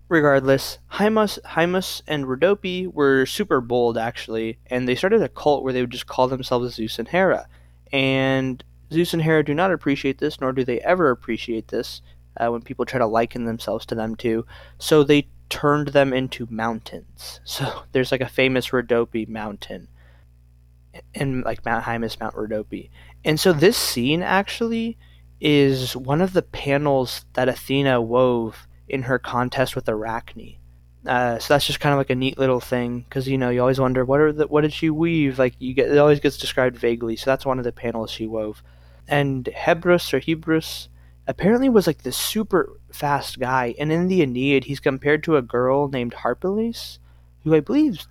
regardless, 0.08 0.78
Haemus, 0.92 1.38
Haemus 1.42 2.02
and 2.06 2.24
Rhodope 2.24 2.92
were 2.92 3.26
super 3.26 3.60
bold 3.60 3.98
actually, 3.98 4.58
and 4.66 4.88
they 4.88 4.94
started 4.94 5.22
a 5.22 5.28
cult 5.28 5.62
where 5.62 5.72
they 5.72 5.80
would 5.80 5.90
just 5.90 6.06
call 6.06 6.28
themselves 6.28 6.74
Zeus 6.74 6.98
and 6.98 7.08
Hera. 7.08 7.48
And 7.92 8.62
Zeus 8.92 9.12
and 9.12 9.22
Hera 9.22 9.44
do 9.44 9.54
not 9.54 9.72
appreciate 9.72 10.18
this, 10.18 10.40
nor 10.40 10.52
do 10.52 10.64
they 10.64 10.80
ever 10.80 11.10
appreciate 11.10 11.68
this 11.68 12.00
uh, 12.36 12.48
when 12.48 12.62
people 12.62 12.84
try 12.84 12.98
to 12.98 13.06
liken 13.06 13.44
themselves 13.44 13.84
to 13.86 13.94
them 13.94 14.14
too. 14.14 14.46
So 14.78 15.02
they 15.02 15.28
turned 15.50 15.88
them 15.88 16.12
into 16.12 16.46
mountains. 16.50 17.40
So 17.44 17.82
there's 17.92 18.12
like 18.12 18.20
a 18.20 18.28
famous 18.28 18.68
Rhodope 18.68 19.28
mountain, 19.28 19.88
and 21.14 21.44
like 21.44 21.64
Mount 21.64 21.84
Haemus, 21.84 22.20
Mount 22.20 22.34
Rhodope. 22.34 22.90
And 23.24 23.38
so 23.38 23.52
this 23.52 23.76
scene 23.76 24.22
actually 24.22 24.96
is 25.40 25.96
one 25.96 26.20
of 26.20 26.32
the 26.32 26.42
panels 26.42 27.24
that 27.34 27.48
Athena 27.48 28.00
wove 28.00 28.67
in 28.88 29.02
her 29.02 29.18
contest 29.18 29.75
with 29.75 29.88
Arachne. 29.88 30.57
Uh, 31.07 31.38
so 31.38 31.54
that's 31.54 31.66
just 31.66 31.80
kind 31.80 31.92
of 31.92 31.99
like 31.99 32.11
a 32.11 32.14
neat 32.14 32.38
little 32.38 32.61
thing 32.61 33.00
because 33.00 33.28
you 33.28 33.38
know 33.38 33.50
you 33.50 33.61
always 33.61 33.80
wonder 33.80 34.04
what 34.04 34.21
are 34.21 34.33
the, 34.33 34.47
what 34.49 34.62
did 34.62 34.73
she 34.73 34.90
weave 34.90 35.38
like 35.38 35.54
you 35.59 35.73
get 35.73 35.90
it 35.90 35.97
always 35.97 36.18
gets 36.18 36.37
described 36.37 36.76
vaguely 36.76 37.14
so 37.14 37.30
that's 37.30 37.47
one 37.47 37.59
of 37.59 37.64
the 37.64 37.73
panels 37.73 38.11
she 38.11 38.26
wove 38.26 38.64
and 39.09 39.47
Hebrus 39.47 40.12
or 40.12 40.21
Hebrus 40.21 40.88
apparently 41.28 41.68
was 41.68 41.87
like 41.87 42.02
this 42.02 42.16
super 42.16 42.80
fast 42.92 43.38
guy. 43.38 43.75
And 43.78 43.92
in 43.92 44.09
the 44.09 44.23
Aeneid, 44.23 44.64
he's 44.64 44.80
compared 44.80 45.23
to 45.25 45.37
a 45.37 45.42
girl 45.42 45.88
named 45.88 46.14
Harpalice, 46.14 46.99
who 47.45 47.54
I 47.54 47.61
believe 47.61 48.07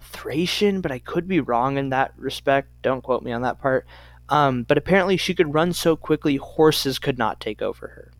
Thracian, 0.00 0.80
but 0.80 0.92
I 0.92 1.00
could 1.00 1.28
be 1.28 1.40
wrong 1.40 1.76
in 1.76 1.90
that 1.90 2.14
respect. 2.16 2.68
Don't 2.82 3.02
quote 3.02 3.22
me 3.22 3.32
on 3.32 3.42
that 3.42 3.60
part. 3.60 3.86
Um, 4.28 4.62
but 4.62 4.78
apparently, 4.78 5.16
she 5.16 5.34
could 5.34 5.52
run 5.52 5.72
so 5.72 5.96
quickly, 5.96 6.36
horses 6.36 6.98
could 6.98 7.18
not 7.18 7.40
take 7.40 7.60
over 7.60 7.88
her. 7.88 8.10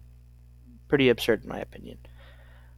Pretty 0.89 1.09
absurd 1.09 1.43
in 1.43 1.49
my 1.49 1.59
opinion. 1.59 1.99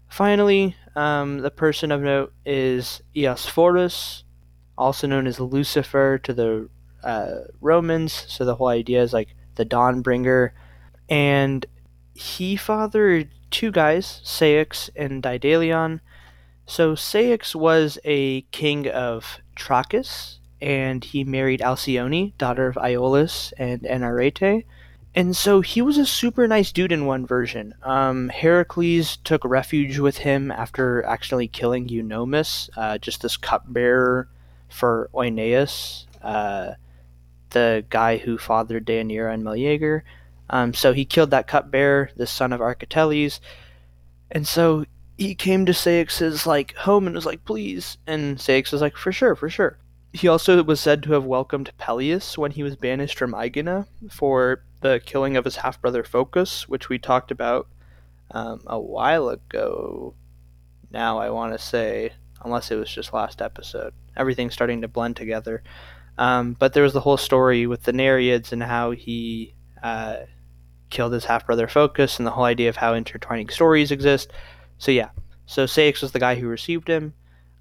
Finally, 0.08 0.76
um, 0.94 1.38
the 1.38 1.50
person 1.50 1.90
of 1.90 2.00
note 2.00 2.32
is 2.44 3.02
Eosphorus, 3.14 4.22
also 4.78 5.06
known 5.06 5.26
as 5.26 5.40
Lucifer 5.40 6.18
to 6.18 6.32
the 6.32 6.68
uh, 7.02 7.40
Romans. 7.60 8.24
So 8.28 8.44
the 8.44 8.54
whole 8.54 8.68
idea 8.68 9.02
is 9.02 9.12
like 9.12 9.34
the 9.56 9.64
dawn 9.64 10.02
bringer. 10.02 10.54
And 11.08 11.66
he 12.14 12.56
fathered 12.56 13.28
two 13.50 13.70
guys, 13.70 14.20
Ceyx 14.24 14.90
and 14.96 15.22
Daedalion. 15.22 16.00
So 16.66 16.94
Ceyx 16.94 17.54
was 17.54 17.98
a 18.04 18.42
king 18.42 18.88
of 18.88 19.38
Trachis, 19.56 20.38
and 20.60 21.04
he 21.04 21.24
married 21.24 21.60
Alcyone, 21.60 22.36
daughter 22.38 22.66
of 22.66 22.76
Aeolus 22.76 23.52
and 23.58 23.82
Enarete. 23.82 24.64
And 25.16 25.34
so 25.34 25.62
he 25.62 25.80
was 25.80 25.96
a 25.96 26.04
super 26.04 26.46
nice 26.46 26.70
dude 26.70 26.92
in 26.92 27.06
one 27.06 27.26
version. 27.26 27.74
Um, 27.82 28.28
Heracles 28.28 29.16
took 29.16 29.42
refuge 29.46 29.98
with 29.98 30.18
him 30.18 30.52
after 30.52 31.02
accidentally 31.04 31.48
killing 31.48 31.88
Eunomus, 31.88 32.68
uh, 32.76 32.98
just 32.98 33.22
this 33.22 33.38
cupbearer 33.38 34.28
for 34.68 35.08
Oeneus, 35.14 36.04
uh, 36.20 36.72
the 37.48 37.82
guy 37.88 38.18
who 38.18 38.36
fathered 38.36 38.86
Deianira 38.86 39.32
and 39.32 39.42
Meleager. 39.42 40.04
Um, 40.50 40.74
so 40.74 40.92
he 40.92 41.06
killed 41.06 41.30
that 41.30 41.46
cupbearer, 41.46 42.10
the 42.14 42.26
son 42.26 42.52
of 42.52 42.60
Architeles. 42.60 43.40
And 44.30 44.46
so 44.46 44.84
he 45.16 45.34
came 45.34 45.64
to 45.64 45.72
Ceyx's 45.72 46.46
like 46.46 46.74
home 46.74 47.06
and 47.06 47.16
was 47.16 47.24
like, 47.24 47.42
please. 47.46 47.96
And 48.06 48.36
Ceyx 48.36 48.70
was 48.70 48.82
like, 48.82 48.98
for 48.98 49.12
sure, 49.12 49.34
for 49.34 49.48
sure. 49.48 49.78
He 50.12 50.28
also 50.28 50.62
was 50.62 50.78
said 50.78 51.02
to 51.04 51.12
have 51.12 51.24
welcomed 51.24 51.72
Peleus 51.78 52.36
when 52.36 52.50
he 52.50 52.62
was 52.62 52.76
banished 52.76 53.18
from 53.18 53.32
Aegina 53.32 53.86
for 54.10 54.62
the 54.80 55.00
killing 55.04 55.36
of 55.36 55.44
his 55.44 55.56
half 55.56 55.80
brother 55.80 56.04
Phocus, 56.04 56.68
which 56.68 56.88
we 56.88 56.98
talked 56.98 57.30
about 57.30 57.68
um, 58.30 58.60
a 58.66 58.78
while 58.78 59.28
ago. 59.28 60.14
Now, 60.90 61.18
I 61.18 61.30
want 61.30 61.52
to 61.52 61.58
say, 61.58 62.12
unless 62.44 62.70
it 62.70 62.76
was 62.76 62.90
just 62.90 63.12
last 63.12 63.42
episode. 63.42 63.92
Everything's 64.16 64.54
starting 64.54 64.82
to 64.82 64.88
blend 64.88 65.16
together. 65.16 65.62
Um, 66.18 66.54
but 66.58 66.72
there 66.72 66.82
was 66.82 66.92
the 66.92 67.00
whole 67.00 67.16
story 67.16 67.66
with 67.66 67.82
the 67.82 67.92
Nereids 67.92 68.52
and 68.52 68.62
how 68.62 68.92
he 68.92 69.54
uh, 69.82 70.20
killed 70.90 71.12
his 71.12 71.26
half 71.26 71.46
brother 71.46 71.68
Phocus, 71.68 72.18
and 72.18 72.26
the 72.26 72.30
whole 72.30 72.44
idea 72.44 72.68
of 72.68 72.76
how 72.76 72.94
intertwining 72.94 73.48
stories 73.48 73.90
exist. 73.90 74.32
So, 74.78 74.90
yeah. 74.90 75.10
So, 75.46 75.64
Ceyx 75.64 76.02
was 76.02 76.12
the 76.12 76.18
guy 76.18 76.36
who 76.36 76.48
received 76.48 76.88
him. 76.88 77.14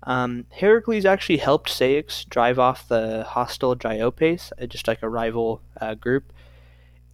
Um, 0.03 0.45
Heracles 0.51 1.05
actually 1.05 1.37
helped 1.37 1.69
Ceyx 1.69 2.27
drive 2.29 2.59
off 2.59 2.87
the 2.87 3.23
hostile 3.27 3.75
Dryopes, 3.75 4.51
uh, 4.61 4.67
just 4.67 4.87
like 4.87 5.01
a 5.01 5.09
rival 5.09 5.61
uh, 5.81 5.95
group. 5.95 6.31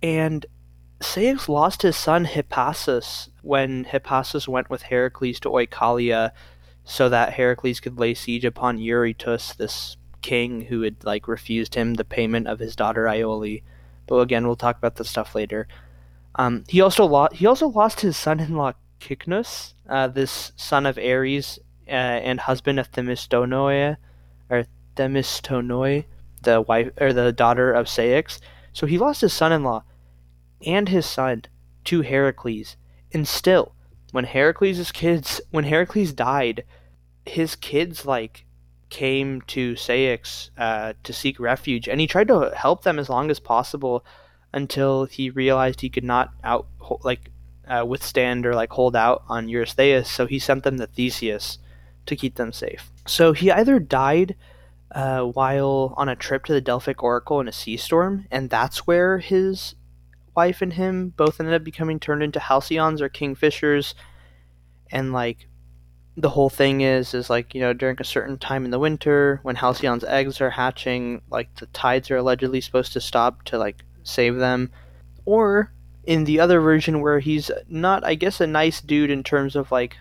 And 0.02 0.46
Ceyx 1.00 1.48
lost 1.48 1.82
his 1.82 1.96
son 1.96 2.26
Hippasus 2.26 3.30
when 3.42 3.86
Hippasus 3.86 4.48
went 4.48 4.70
with 4.70 4.84
Heracles 4.84 5.40
to 5.42 5.50
Oichalia 5.50 6.32
so 6.84 7.10
that 7.10 7.34
Heracles 7.34 7.80
could 7.80 8.00
lay 8.00 8.14
siege 8.14 8.46
upon 8.46 8.78
Eurytus, 8.78 9.56
this 9.56 9.98
king 10.22 10.62
who 10.62 10.82
had 10.82 11.04
like 11.04 11.28
refused 11.28 11.76
him 11.76 11.96
the 11.96 12.04
payment 12.04 12.48
of 12.48 12.60
his 12.60 12.76
daughter 12.76 13.08
Iole. 13.08 13.64
But 14.08 14.18
again, 14.18 14.46
we'll 14.46 14.56
talk 14.56 14.78
about 14.78 14.96
the 14.96 15.06
stuff 15.06 15.36
later. 15.36 15.68
Um, 16.36 16.64
he 16.68 16.82
also 16.82 17.06
lost 17.06 17.36
he 17.36 17.46
also 17.46 17.68
lost 17.68 18.02
his 18.02 18.16
son-in-law 18.16 18.74
Cycnus, 19.00 19.74
uh, 19.90 20.08
this 20.08 20.52
son 20.56 20.86
of 20.86 20.98
Ares 20.98 21.60
uh, 21.88 21.92
and 21.92 22.40
husband 22.40 22.80
of 22.80 22.92
Themistonoe, 22.92 23.98
or 24.50 24.66
Themistonoe, 24.96 26.06
the 26.44 26.62
wife 26.62 26.92
or 27.00 27.14
the 27.14 27.32
daughter 27.32 27.72
of 27.72 27.88
Ceyx. 27.88 28.40
So 28.74 28.86
he 28.86 28.98
lost 28.98 29.22
his 29.22 29.34
son-in-law 29.34 29.84
and 30.66 30.90
his 30.90 31.06
son 31.06 31.44
to 31.86 32.02
Heracles. 32.02 32.76
And 33.14 33.28
still, 33.28 33.74
when 34.12 34.26
Heracles' 34.26 34.92
kids, 34.92 35.42
when 35.52 35.66
Heracles 35.66 36.14
died, 36.14 36.64
his 37.26 37.56
kids 37.56 38.06
like 38.06 38.46
came 38.90 39.42
to 39.42 39.74
Ceyx 39.74 40.50
uh, 40.58 40.94
to 41.04 41.14
seek 41.14 41.40
refuge, 41.40 41.88
and 41.88 42.00
he 42.00 42.08
tried 42.08 42.28
to 42.28 42.52
help 42.56 42.84
them 42.84 43.00
as 43.00 43.10
long 43.10 43.32
as 43.32 43.40
possible 43.40 44.06
until 44.54 45.06
he 45.06 45.30
realized 45.30 45.82
he 45.82 45.90
could 45.90 46.04
not 46.04 46.34
out 46.44 46.68
like 47.04 47.32
uh, 47.68 47.86
withstand 47.88 48.46
or 48.46 48.54
like 48.54 48.72
hold 48.72 48.96
out 48.96 49.24
on 49.30 49.48
Eurystheus. 49.48 50.10
So 50.10 50.26
he 50.26 50.40
sent 50.40 50.64
them 50.64 50.78
to 50.78 50.88
Theseus 50.88 51.58
to 52.06 52.16
keep 52.16 52.36
them 52.36 52.52
safe. 52.52 52.92
So 53.08 53.32
he 53.32 53.50
either 53.50 53.80
died 53.80 54.36
uh, 54.94 55.22
while 55.22 55.94
on 55.96 56.10
a 56.10 56.16
trip 56.16 56.46
to 56.46 56.54
the 56.54 56.62
Delphic 56.62 57.02
Oracle 57.02 57.40
in 57.40 57.48
a 57.48 57.54
sea 57.54 57.78
storm, 57.78 58.28
and 58.30 58.50
that's 58.50 58.86
where 58.86 59.20
his 59.20 59.76
wife 60.36 60.62
and 60.62 60.74
him 60.74 61.10
both 61.10 61.40
ended 61.40 61.56
up 61.56 61.64
becoming 61.64 62.00
turned 62.00 62.24
into 62.24 62.40
halcyons 62.40 63.02
or 63.02 63.10
kingfishers. 63.10 63.94
And 64.92 65.14
like 65.14 65.48
the 66.18 66.30
whole 66.30 66.50
thing 66.50 66.82
is 66.82 67.14
is 67.14 67.30
like 67.30 67.56
you 67.56 67.62
know 67.62 67.74
during 67.74 67.96
a 68.00 68.04
certain 68.04 68.38
time 68.38 68.66
in 68.66 68.72
the 68.72 68.80
winter 68.80 69.40
when 69.44 69.56
halcyons 69.56 70.04
eggs 70.04 70.42
are 70.42 70.50
hatching 70.50 71.22
like 71.30 71.56
the 71.56 71.66
tides 71.68 72.12
are 72.12 72.18
allegedly 72.18 72.60
supposed 72.60 72.92
to 72.94 73.02
stop 73.02 73.44
to 73.44 73.58
like 73.58 73.84
save 74.04 74.36
them. 74.36 74.72
Or 75.26 75.72
in 76.04 76.26
the 76.26 76.40
other 76.40 76.60
version 76.60 77.00
where 77.00 77.20
he's 77.20 77.52
not 77.70 78.04
i 78.04 78.16
guess 78.16 78.42
a 78.42 78.48
nice 78.48 78.82
dude 78.82 79.12
in 79.12 79.24
terms 79.24 79.56
of 79.56 79.72
like 79.72 79.96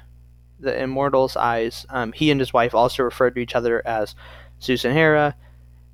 the 0.58 0.82
immortals 0.82 1.36
eyes 1.36 1.84
um, 1.90 2.10
he 2.12 2.30
and 2.30 2.40
his 2.40 2.54
wife 2.54 2.74
also 2.74 3.02
referred 3.02 3.34
to 3.34 3.40
each 3.42 3.54
other 3.54 3.86
as 3.86 4.14
zeus 4.62 4.86
and 4.86 4.94
hera 4.94 5.36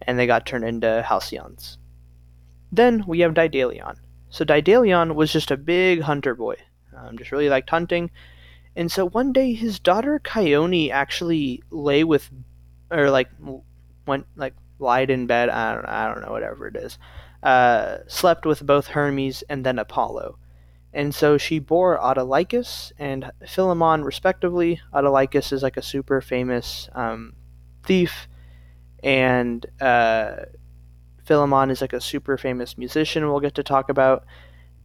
and 0.02 0.18
they 0.18 0.26
got 0.26 0.46
turned 0.46 0.64
into 0.64 1.04
halcyons. 1.06 1.76
Then 2.72 3.04
we 3.06 3.20
have 3.20 3.34
Daedalion. 3.34 3.96
So 4.36 4.44
Daedalion 4.44 5.14
was 5.14 5.32
just 5.32 5.50
a 5.50 5.56
big 5.56 6.02
hunter 6.02 6.34
boy, 6.34 6.56
um, 6.94 7.16
just 7.16 7.32
really 7.32 7.48
liked 7.48 7.70
hunting. 7.70 8.10
And 8.76 8.92
so 8.92 9.08
one 9.08 9.32
day 9.32 9.54
his 9.54 9.78
daughter 9.78 10.20
Chione 10.22 10.90
actually 10.90 11.62
lay 11.70 12.04
with, 12.04 12.28
or 12.90 13.08
like 13.08 13.30
went 14.06 14.26
like 14.36 14.52
lied 14.78 15.08
in 15.08 15.26
bed. 15.26 15.48
I 15.48 15.74
don't 15.74 15.86
I 15.86 16.12
don't 16.12 16.20
know 16.20 16.32
whatever 16.32 16.66
it 16.66 16.76
is. 16.76 16.98
Uh, 17.42 18.00
slept 18.08 18.44
with 18.44 18.66
both 18.66 18.88
Hermes 18.88 19.42
and 19.48 19.64
then 19.64 19.78
Apollo. 19.78 20.36
And 20.92 21.14
so 21.14 21.38
she 21.38 21.58
bore 21.58 21.98
Autolycus 21.98 22.92
and 22.98 23.30
Philammon 23.48 24.04
respectively. 24.04 24.82
Autolycus 24.92 25.50
is 25.50 25.62
like 25.62 25.78
a 25.78 25.82
super 25.82 26.20
famous 26.20 26.90
um, 26.94 27.32
thief, 27.86 28.28
and 29.02 29.64
uh, 29.80 30.44
Philammon 31.26 31.70
is 31.70 31.80
like 31.80 31.92
a 31.92 32.00
super 32.00 32.38
famous 32.38 32.78
musician 32.78 33.28
we'll 33.28 33.40
get 33.40 33.54
to 33.56 33.62
talk 33.62 33.88
about. 33.88 34.24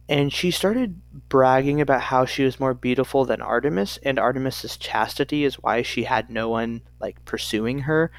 And 0.08 0.32
she 0.32 0.50
started 0.50 1.00
bragging 1.28 1.80
about 1.80 2.02
how 2.02 2.24
she 2.24 2.44
was 2.44 2.58
more 2.58 2.74
beautiful 2.74 3.24
than 3.24 3.40
Artemis, 3.40 3.98
and 4.02 4.18
Artemis's 4.18 4.76
chastity 4.76 5.44
is 5.44 5.54
why 5.54 5.82
she 5.82 6.04
had 6.04 6.28
no 6.28 6.48
one 6.48 6.82
like 7.00 7.24
pursuing 7.24 7.80
her. 7.80 8.10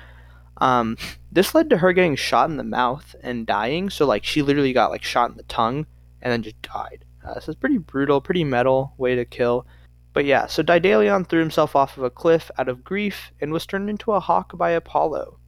Um, 0.58 0.98
this 1.32 1.53
led 1.53 1.70
to 1.72 1.77
her 1.77 1.92
getting 1.94 2.15
shot 2.15 2.50
in 2.50 2.58
the 2.58 2.63
mouth 2.63 3.15
and 3.22 3.46
dying. 3.46 3.89
So 3.89 4.06
like 4.06 4.24
she 4.24 4.42
literally 4.42 4.74
got 4.74 4.92
like 4.92 5.03
shot 5.03 5.32
in 5.32 5.38
the 5.38 5.44
tongue 5.44 5.86
and 6.22 6.32
then 6.32 6.44
just 6.44 6.62
died. 6.62 7.03
Uh, 7.25 7.39
so 7.39 7.51
it's 7.51 7.60
pretty 7.60 7.77
brutal, 7.77 8.22
pretty 8.22 8.44
metal 8.44 8.94
way 8.98 9.15
to 9.15 9.25
kill. 9.25 9.65
But 10.13 10.25
yeah, 10.25 10.46
so 10.48 10.63
Daedalion 10.63 11.27
threw 11.27 11.39
himself 11.39 11.75
off 11.75 11.98
of 11.98 12.03
a 12.03 12.10
cliff 12.10 12.51
out 12.58 12.70
of 12.70 12.84
grief 12.84 13.32
and 13.42 13.51
was 13.51 13.65
turned 13.65 13.89
into 13.89 14.12
a 14.13 14.20
hawk 14.20 14.58
by 14.58 14.72
Apollo. 14.72 15.39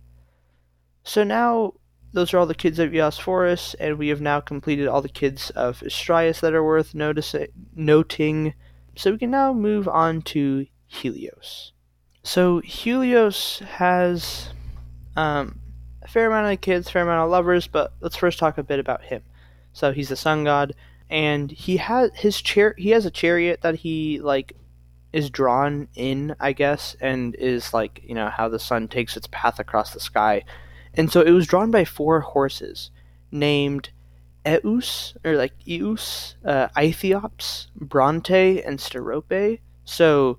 So 1.04 1.24
now 1.24 1.74
those 2.16 2.34
are 2.34 2.40
all 2.40 2.46
the 2.46 2.56
kids 2.56 2.80
of 2.80 2.94
Eosphorus, 2.94 3.76
and 3.78 3.98
we 3.98 4.08
have 4.08 4.22
now 4.22 4.40
completed 4.40 4.88
all 4.88 5.02
the 5.02 5.10
kids 5.10 5.50
of 5.50 5.82
Astraeus 5.82 6.40
that 6.40 6.54
are 6.54 6.64
worth 6.64 6.96
noticing, 6.96 7.48
noting. 7.76 8.54
So 8.96 9.12
we 9.12 9.18
can 9.18 9.32
now 9.32 9.52
move 9.52 9.90
on 9.90 10.22
to 10.22 10.66
Helios. 10.88 11.74
So 12.24 12.62
Helios 12.62 13.60
has 13.60 14.48
um, 15.18 15.60
a 16.02 16.08
fair 16.08 16.28
amount 16.28 16.54
of 16.54 16.62
kids, 16.62 16.90
fair 16.90 17.04
amount 17.04 17.26
of 17.26 17.32
lovers, 17.32 17.68
but 17.68 17.92
let's 18.00 18.16
first 18.16 18.40
talk 18.40 18.58
a 18.58 18.64
bit 18.64 18.80
about 18.80 19.04
him. 19.04 19.22
So 19.74 19.92
he's 19.92 20.08
the 20.08 20.16
sun 20.16 20.46
god, 20.46 20.74
and 21.10 21.52
he 21.52 21.76
has 21.78 22.12
his 22.16 22.42
chair. 22.42 22.76
He 22.78 22.92
has 22.92 23.06
a 23.06 23.12
chariot 23.12 23.60
that 23.62 23.76
he 23.76 24.22
like 24.22 24.56
is 25.12 25.30
drawn 25.30 25.90
in, 25.96 26.34
I 26.40 26.54
guess, 26.54 26.96
and 27.02 27.36
is 27.36 27.74
like 27.74 28.02
you 28.06 28.16
know 28.16 28.30
how 28.30 28.48
the 28.48 28.58
sun 28.58 28.88
takes 28.88 29.18
its 29.18 29.28
path 29.32 29.60
across 29.60 29.94
the 29.94 30.00
sky 30.00 30.46
and 30.98 31.12
so 31.12 31.22
it 31.22 31.32
was 31.32 31.48
drawn 31.48 31.72
by 31.72 31.86
four 31.86 32.22
horses 32.22 32.92
named 33.32 33.90
Eus, 34.46 35.16
or 35.24 35.36
like 35.36 35.54
Eus, 35.66 36.36
uh, 36.46 36.68
Aethiops, 36.70 37.68
Bronte, 37.76 38.62
and 38.62 38.80
Sterope. 38.80 39.60
So 39.84 40.38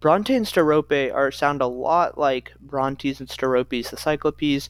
Bronte 0.00 0.34
and 0.34 0.46
Sterope 0.46 1.12
are 1.14 1.30
sound 1.30 1.62
a 1.62 1.66
lot 1.66 2.18
like 2.18 2.52
Brontes 2.60 3.20
and 3.20 3.28
Steropes, 3.28 3.90
the 3.90 3.96
Cyclopes. 3.96 4.68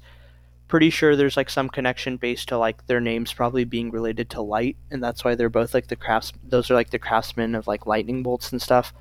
Pretty 0.68 0.90
sure 0.90 1.14
there's 1.14 1.36
like 1.36 1.50
some 1.50 1.68
connection 1.68 2.16
based 2.16 2.48
to 2.48 2.58
like 2.58 2.86
their 2.86 3.00
names 3.00 3.32
probably 3.32 3.64
being 3.64 3.90
related 3.90 4.30
to 4.30 4.42
light, 4.42 4.76
and 4.90 5.02
that's 5.02 5.24
why 5.24 5.34
they're 5.34 5.48
both 5.48 5.74
like 5.74 5.88
the 5.88 5.96
crafts. 5.96 6.32
Those 6.42 6.70
are 6.70 6.74
like 6.74 6.90
the 6.90 6.98
craftsmen 6.98 7.54
of 7.54 7.66
like 7.66 7.86
lightning 7.86 8.22
bolts 8.22 8.50
and 8.52 8.60
stuff. 8.62 8.92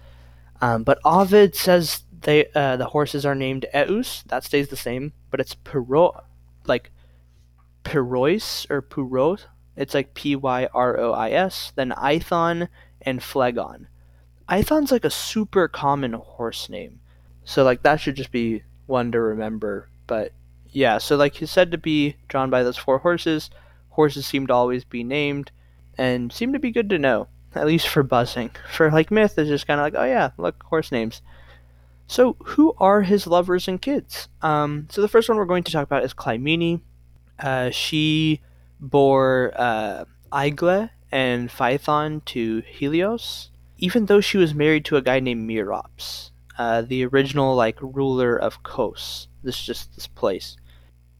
Um, 0.62 0.84
but 0.84 1.00
Ovid 1.04 1.56
says 1.56 2.04
they 2.22 2.48
uh, 2.54 2.78
the 2.78 2.88
horses 2.88 3.26
are 3.26 3.36
named 3.36 3.66
Eus. 3.74 4.24
That 4.28 4.44
stays 4.44 4.70
the 4.70 4.76
same, 4.76 5.14
but 5.32 5.40
it's 5.40 5.56
Pyro, 5.56 6.24
like 6.66 6.92
Pyrois 7.84 8.70
or 8.70 8.82
Pyros. 8.82 9.46
It's 9.76 9.94
like 9.94 10.14
P 10.14 10.36
Y 10.36 10.68
R 10.74 11.00
O 11.00 11.14
I 11.14 11.32
S. 11.32 11.72
Then 11.76 11.92
Aethon 11.92 12.68
and 13.02 13.22
Phlegon. 13.22 13.88
Aethon's 14.50 14.92
like 14.92 15.06
a 15.06 15.10
super 15.10 15.68
common 15.68 16.14
horse 16.14 16.70
name. 16.70 17.00
So 17.44 17.64
like 17.64 17.84
that 17.84 18.00
should 18.00 18.16
just 18.16 18.32
be 18.32 18.64
one 18.86 19.12
to 19.12 19.20
remember. 19.20 19.90
But 20.08 20.32
yeah, 20.70 20.98
so 20.98 21.16
like 21.16 21.36
he's 21.36 21.52
said 21.52 21.72
to 21.72 21.78
be 21.78 22.16
drawn 22.28 22.50
by 22.50 22.64
those 22.64 22.78
four 22.78 23.00
horses. 23.00 23.50
Horses 23.90 24.26
seem 24.26 24.48
to 24.48 24.54
always 24.54 24.84
be 24.84 25.04
named 25.04 25.52
and 25.98 26.32
seem 26.32 26.52
to 26.54 26.60
be 26.60 26.72
good 26.72 26.90
to 26.90 27.00
know, 27.00 27.28
at 27.54 27.66
least 27.66 27.88
for 27.88 28.04
buzzing. 28.04 28.52
For 28.74 28.92
like 28.92 29.12
myth, 29.12 29.38
it's 29.38 29.50
just 29.50 29.68
kind 29.68 29.80
of 29.80 29.86
like, 29.86 29.96
oh 29.96 30.06
yeah, 30.06 30.32
look, 30.38 30.62
horse 30.64 30.92
names. 30.92 31.22
So 32.08 32.36
who 32.44 32.74
are 32.78 33.02
his 33.02 33.28
lovers 33.28 33.68
and 33.68 33.82
kids? 33.82 34.28
Um, 34.42 34.88
so 34.90 35.02
the 35.02 35.08
first 35.08 35.28
one 35.28 35.38
we're 35.38 35.46
going 35.46 35.64
to 35.64 35.72
talk 35.72 35.84
about 35.84 36.04
is 36.04 36.14
Clymene. 36.14 36.82
Uh, 37.40 37.70
she 37.72 38.42
bore 38.80 39.52
uh, 39.56 40.06
Aigle 40.32 40.90
and 41.12 41.50
Phaethon 41.50 42.24
to 42.26 42.62
Helios, 42.62 43.50
even 43.78 44.06
though 44.06 44.22
she 44.22 44.38
was 44.38 44.54
married 44.54 44.86
to 44.86 44.98
a 44.98 45.02
guy 45.02 45.20
named 45.20 45.50
Merops, 45.50 46.32
uh, 46.58 46.82
the 46.82 47.06
original 47.06 47.56
like 47.56 47.78
ruler 47.82 48.38
of 48.38 48.64
Kos. 48.64 49.28
This 49.44 49.64
just 49.64 49.96
this 49.96 50.08
place. 50.08 50.58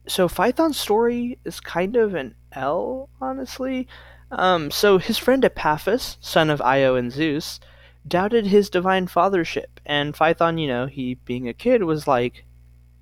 So 0.08 0.28
Phaethon's 0.28 0.78
story 0.78 1.38
is 1.44 1.60
kind 1.60 1.96
of 1.96 2.14
an 2.14 2.36
L, 2.52 3.08
honestly. 3.20 3.88
Um, 4.30 4.70
so 4.70 4.98
his 4.98 5.18
friend 5.18 5.44
Epaphus, 5.44 6.16
son 6.20 6.50
of 6.50 6.60
Io 6.62 6.94
and 6.94 7.12
Zeus, 7.12 7.60
doubted 8.06 8.46
his 8.46 8.70
divine 8.70 9.06
fathership, 9.06 9.78
and 9.84 10.14
Phaethon, 10.14 10.60
you 10.60 10.68
know, 10.68 10.86
he 10.86 11.14
being 11.14 11.48
a 11.48 11.54
kid 11.54 11.82
was 11.82 12.06
like 12.06 12.44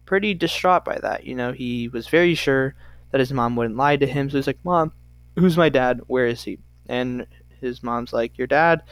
pretty 0.07 0.35
distraught 0.35 0.85
by 0.85 0.99
that. 0.99 1.25
You 1.25 1.35
know, 1.35 1.53
he 1.53 1.89
was 1.89 2.09
very 2.09 2.35
sure 2.35 2.75
that 3.11 3.21
his 3.21 3.33
mom 3.33 3.57
wouldn't 3.57 3.77
lie 3.77 3.97
to 3.97 4.07
him, 4.07 4.31
so 4.31 4.39
he's 4.39 4.47
like, 4.47 4.65
"Mom, 4.65 4.93
who's 5.37 5.57
my 5.57 5.69
dad? 5.69 6.01
Where 6.07 6.27
is 6.27 6.43
he?" 6.43 6.59
And 6.89 7.27
his 7.61 7.83
mom's 7.83 8.13
like, 8.13 8.37
"Your 8.39 8.47
dad 8.47 8.83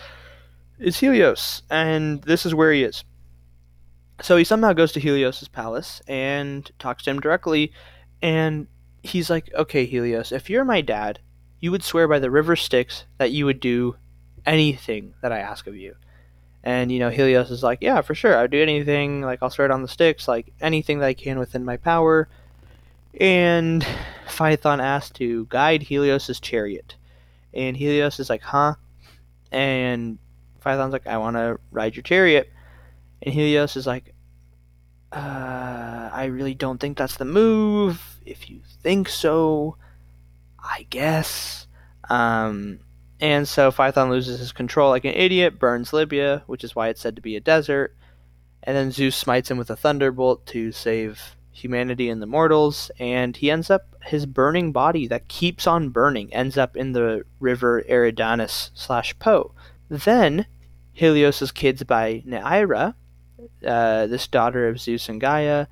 is 0.79 0.99
Helios, 0.99 1.63
and 1.71 2.23
this 2.23 2.47
is 2.47 2.55
where 2.55 2.73
he 2.73 2.85
is." 2.85 3.05
So 4.21 4.37
he 4.37 4.45
somehow 4.45 4.73
goes 4.73 4.93
to 4.93 5.01
Helios's 5.01 5.49
palace 5.49 6.01
and 6.07 6.71
talks 6.79 7.05
to 7.05 7.11
him 7.11 7.21
directly, 7.21 7.73
and 8.21 8.69
he's 9.03 9.31
like, 9.31 9.53
"Okay, 9.55 9.87
Helios, 9.87 10.33
if 10.33 10.49
you're 10.49 10.65
my 10.65 10.81
dad, 10.81 11.19
you 11.59 11.71
would 11.71 11.83
swear 11.83 12.07
by 12.07 12.19
the 12.19 12.31
river 12.31 12.57
Styx 12.57 13.05
that 13.19 13.33
you 13.33 13.47
would 13.47 13.61
do 13.61 13.97
anything 14.47 15.15
that 15.23 15.33
I 15.33 15.39
ask 15.39 15.67
of 15.67 15.77
you. 15.77 15.97
And 16.65 16.93
you 16.93 16.99
know, 16.99 17.11
Helios 17.11 17.51
is 17.51 17.63
like, 17.63 17.79
yeah, 17.81 18.01
for 18.03 18.15
sure, 18.15 18.37
I'll 18.37 18.49
do 18.49 18.63
anything. 18.63 19.23
Like 19.23 19.41
I'll 19.43 19.51
swear 19.51 19.67
it 19.67 19.71
on 19.71 19.83
the 19.83 19.89
Styx, 19.89 20.29
like 20.29 20.53
anything 20.61 21.01
that 21.01 21.07
I 21.07 21.15
can 21.15 21.39
within 21.39 21.65
my 21.65 21.77
power. 21.77 22.29
And 23.21 23.87
Phaethon 24.27 24.81
asks 24.83 25.11
to 25.19 25.47
guide 25.47 25.83
Helios's 25.83 26.41
chariot, 26.41 26.97
and 27.53 27.77
Helios 27.77 28.21
is 28.21 28.31
like, 28.31 28.43
huh? 28.43 28.75
And 29.51 30.19
Phaethon's 30.65 30.93
like, 30.93 31.07
I 31.07 31.19
want 31.19 31.37
to 31.37 31.59
ride 31.71 31.97
your 31.97 32.03
chariot. 32.03 32.51
And 33.21 33.35
Helios 33.35 33.77
is 33.77 33.87
like, 33.87 34.15
uh, 35.13 36.11
I 36.13 36.25
really 36.27 36.55
don't 36.55 36.79
think 36.79 36.97
that's 36.97 37.17
the 37.17 37.25
move. 37.25 38.01
If 38.25 38.49
you 38.49 38.61
think 38.83 39.09
so, 39.09 39.77
I 40.59 40.87
guess. 40.89 41.67
Um, 42.09 42.81
and 43.23 43.47
so 43.47 43.71
Phaethon 43.71 44.11
loses 44.11 44.41
his 44.41 44.51
control 44.51 44.91
like 44.91 45.05
an 45.05 45.15
idiot, 45.15 45.57
burns 45.57 45.93
Libya, 45.93 46.43
which 46.47 46.65
is 46.65 46.75
why 46.75 46.89
it's 46.89 47.01
said 47.01 47.15
to 47.15 47.23
be 47.23 47.37
a 47.37 47.41
desert. 47.41 47.95
And 48.65 48.77
then 48.77 48.91
Zeus 48.91 49.15
smites 49.15 49.49
him 49.49 49.59
with 49.59 49.71
a 49.71 49.77
thunderbolt 49.77 50.45
to 50.47 50.73
save 50.73 51.37
humanity 51.53 52.09
and 52.09 52.21
the 52.21 52.27
mortals. 52.27 52.91
And 52.99 53.37
he 53.37 53.49
ends 53.49 53.71
up, 53.71 53.95
his 54.03 54.27
burning 54.27 54.73
body 54.73 55.07
that 55.07 55.29
keeps 55.29 55.69
on 55.69 55.91
burning 55.91 56.35
ends 56.35 56.59
up 56.59 56.77
in 56.77 56.95
the 56.95 57.25
river 57.39 57.85
Eridanus 57.89 58.71
slash 58.75 59.17
Po. 59.21 59.55
Then 59.89 60.47
Helios' 60.93 61.53
kids 61.53 61.85
by 61.85 62.25
Neaira, 62.27 62.95
uh, 63.65 64.07
this 64.09 64.27
daughter 64.27 64.67
of 64.67 64.81
Zeus 64.81 65.09
and 65.09 65.21
Gaia, 65.21 65.69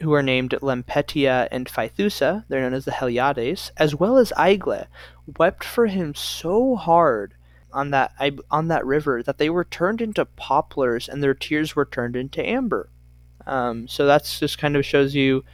who 0.00 0.12
are 0.12 0.22
named 0.22 0.54
Lampetia 0.62 1.48
and 1.50 1.66
Phaethusa, 1.66 2.44
they're 2.48 2.60
known 2.60 2.74
as 2.74 2.84
the 2.84 2.92
Heliades, 2.92 3.72
as 3.76 3.94
well 3.96 4.18
as 4.18 4.32
Aigle, 4.36 4.86
wept 5.38 5.64
for 5.64 5.86
him 5.86 6.14
so 6.14 6.76
hard 6.76 7.34
on 7.72 7.90
that 7.90 8.12
on 8.50 8.68
that 8.68 8.86
river 8.86 9.22
that 9.22 9.38
they 9.38 9.50
were 9.50 9.64
turned 9.64 10.00
into 10.00 10.24
poplars 10.24 11.08
and 11.08 11.22
their 11.22 11.34
tears 11.34 11.76
were 11.76 11.84
turned 11.84 12.16
into 12.16 12.46
amber. 12.46 12.88
Um, 13.46 13.86
so 13.86 14.06
that's 14.06 14.40
just 14.40 14.58
kind 14.58 14.76
of 14.76 14.86
shows 14.86 15.14
you 15.14 15.44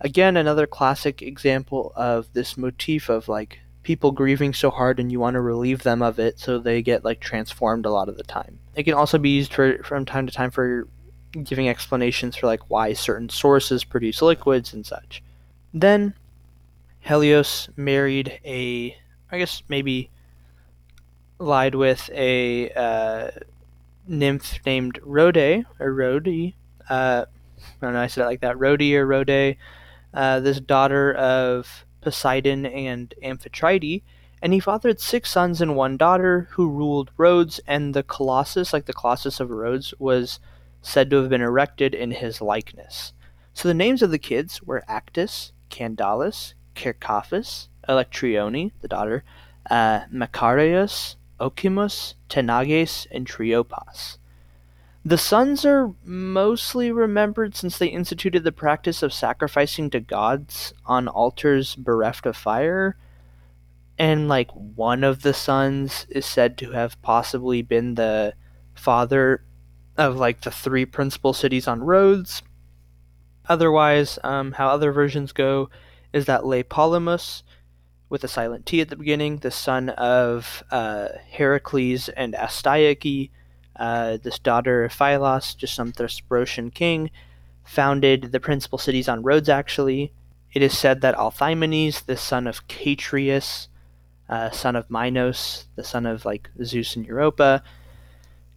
again 0.00 0.36
another 0.36 0.66
classic 0.66 1.22
example 1.22 1.92
of 1.94 2.32
this 2.32 2.56
motif 2.56 3.08
of 3.08 3.28
like 3.28 3.60
people 3.82 4.12
grieving 4.12 4.54
so 4.54 4.70
hard 4.70 5.00
and 5.00 5.10
you 5.10 5.18
want 5.18 5.34
to 5.34 5.40
relieve 5.40 5.82
them 5.82 6.02
of 6.02 6.18
it 6.18 6.38
so 6.38 6.58
they 6.58 6.82
get 6.82 7.04
like 7.04 7.20
transformed 7.20 7.86
a 7.86 7.90
lot 7.90 8.08
of 8.08 8.16
the 8.16 8.22
time. 8.22 8.58
It 8.74 8.84
can 8.84 8.94
also 8.94 9.18
be 9.18 9.30
used 9.30 9.52
for 9.52 9.82
from 9.82 10.04
time 10.04 10.26
to 10.26 10.32
time 10.32 10.50
for 10.50 10.88
giving 11.42 11.68
explanations 11.68 12.36
for 12.36 12.46
like 12.46 12.70
why 12.70 12.92
certain 12.92 13.28
sources 13.28 13.84
produce 13.84 14.22
liquids 14.22 14.72
and 14.72 14.84
such. 14.84 15.22
Then 15.72 16.14
Helios 17.00 17.68
married 17.76 18.40
a, 18.44 18.96
I 19.32 19.38
guess 19.38 19.62
maybe 19.68 20.10
lied 21.38 21.74
with 21.74 22.10
a 22.12 22.70
uh, 22.70 23.30
nymph 24.06 24.58
named 24.66 25.00
Rhode 25.02 25.64
or 25.80 25.92
Rhode. 25.92 26.52
Uh, 26.88 27.24
I 27.58 27.70
don't 27.80 27.94
know. 27.94 28.00
I 28.00 28.08
said 28.08 28.24
it 28.24 28.26
like 28.26 28.42
that. 28.42 28.58
Rhode 28.58 28.82
or 28.82 29.06
Rhode. 29.06 29.56
Uh, 30.12 30.40
this 30.40 30.60
daughter 30.60 31.14
of 31.14 31.86
Poseidon 32.02 32.66
and 32.66 33.14
Amphitrite, 33.22 34.02
and 34.42 34.52
he 34.52 34.60
fathered 34.60 35.00
six 35.00 35.30
sons 35.30 35.62
and 35.62 35.74
one 35.74 35.96
daughter 35.96 36.48
who 36.50 36.68
ruled 36.68 37.10
Rhodes, 37.16 37.60
and 37.66 37.94
the 37.94 38.02
Colossus, 38.02 38.74
like 38.74 38.84
the 38.84 38.92
Colossus 38.92 39.40
of 39.40 39.48
Rhodes, 39.48 39.94
was 39.98 40.38
said 40.82 41.08
to 41.08 41.16
have 41.16 41.30
been 41.30 41.40
erected 41.40 41.94
in 41.94 42.10
his 42.10 42.42
likeness. 42.42 43.14
So 43.54 43.68
the 43.68 43.74
names 43.74 44.02
of 44.02 44.10
the 44.10 44.18
kids 44.18 44.62
were 44.62 44.84
Actus, 44.86 45.52
Candalus, 45.70 46.52
Cercaphus, 46.74 47.68
Electrione, 47.88 48.72
the 48.80 48.88
daughter, 48.88 49.24
uh, 49.70 50.00
Macarius, 50.12 51.16
Ochimus, 51.40 52.14
Tenages, 52.28 53.06
and 53.10 53.26
Triopas. 53.26 54.18
The 55.04 55.18
sons 55.18 55.64
are 55.64 55.92
mostly 56.04 56.92
remembered 56.92 57.56
since 57.56 57.76
they 57.76 57.88
instituted 57.88 58.44
the 58.44 58.52
practice 58.52 59.02
of 59.02 59.12
sacrificing 59.12 59.90
to 59.90 60.00
gods 60.00 60.72
on 60.86 61.08
altars 61.08 61.74
bereft 61.74 62.24
of 62.24 62.36
fire. 62.36 62.96
And, 63.98 64.28
like, 64.28 64.50
one 64.52 65.02
of 65.02 65.22
the 65.22 65.34
sons 65.34 66.06
is 66.08 66.24
said 66.24 66.56
to 66.58 66.70
have 66.70 67.00
possibly 67.02 67.62
been 67.62 67.96
the 67.96 68.34
father 68.74 69.42
of 69.96 70.16
like 70.16 70.42
the 70.42 70.50
three 70.50 70.86
principal 70.86 71.32
cities 71.32 71.68
on 71.68 71.82
Rhodes. 71.82 72.42
Otherwise, 73.48 74.18
um, 74.24 74.52
how 74.52 74.68
other 74.68 74.92
versions 74.92 75.32
go 75.32 75.68
is 76.12 76.26
that 76.26 76.42
Leipolymus, 76.42 77.42
with 78.12 78.22
a 78.22 78.28
silent 78.28 78.66
T 78.66 78.82
at 78.82 78.90
the 78.90 78.96
beginning, 78.96 79.38
the 79.38 79.50
son 79.50 79.88
of 79.88 80.62
uh, 80.70 81.08
Heracles 81.30 82.10
and 82.10 82.34
Astyoche, 82.34 83.30
uh, 83.76 84.18
this 84.22 84.38
daughter 84.38 84.84
of 84.84 84.92
Phylos, 84.92 85.56
just 85.56 85.74
some 85.74 85.92
Thesprotian 85.92 86.72
king, 86.72 87.10
founded 87.64 88.30
the 88.30 88.38
principal 88.38 88.76
cities 88.76 89.08
on 89.08 89.22
Rhodes 89.22 89.48
actually. 89.48 90.12
It 90.52 90.60
is 90.60 90.76
said 90.76 91.00
that 91.00 91.14
Althaemenes, 91.14 92.04
the 92.04 92.18
son 92.18 92.46
of 92.46 92.68
Catreus, 92.68 93.68
uh, 94.28 94.50
son 94.50 94.76
of 94.76 94.90
Minos, 94.90 95.68
the 95.76 95.82
son 95.82 96.04
of 96.04 96.26
like 96.26 96.50
Zeus 96.62 96.94
and 96.94 97.06
Europa, 97.06 97.62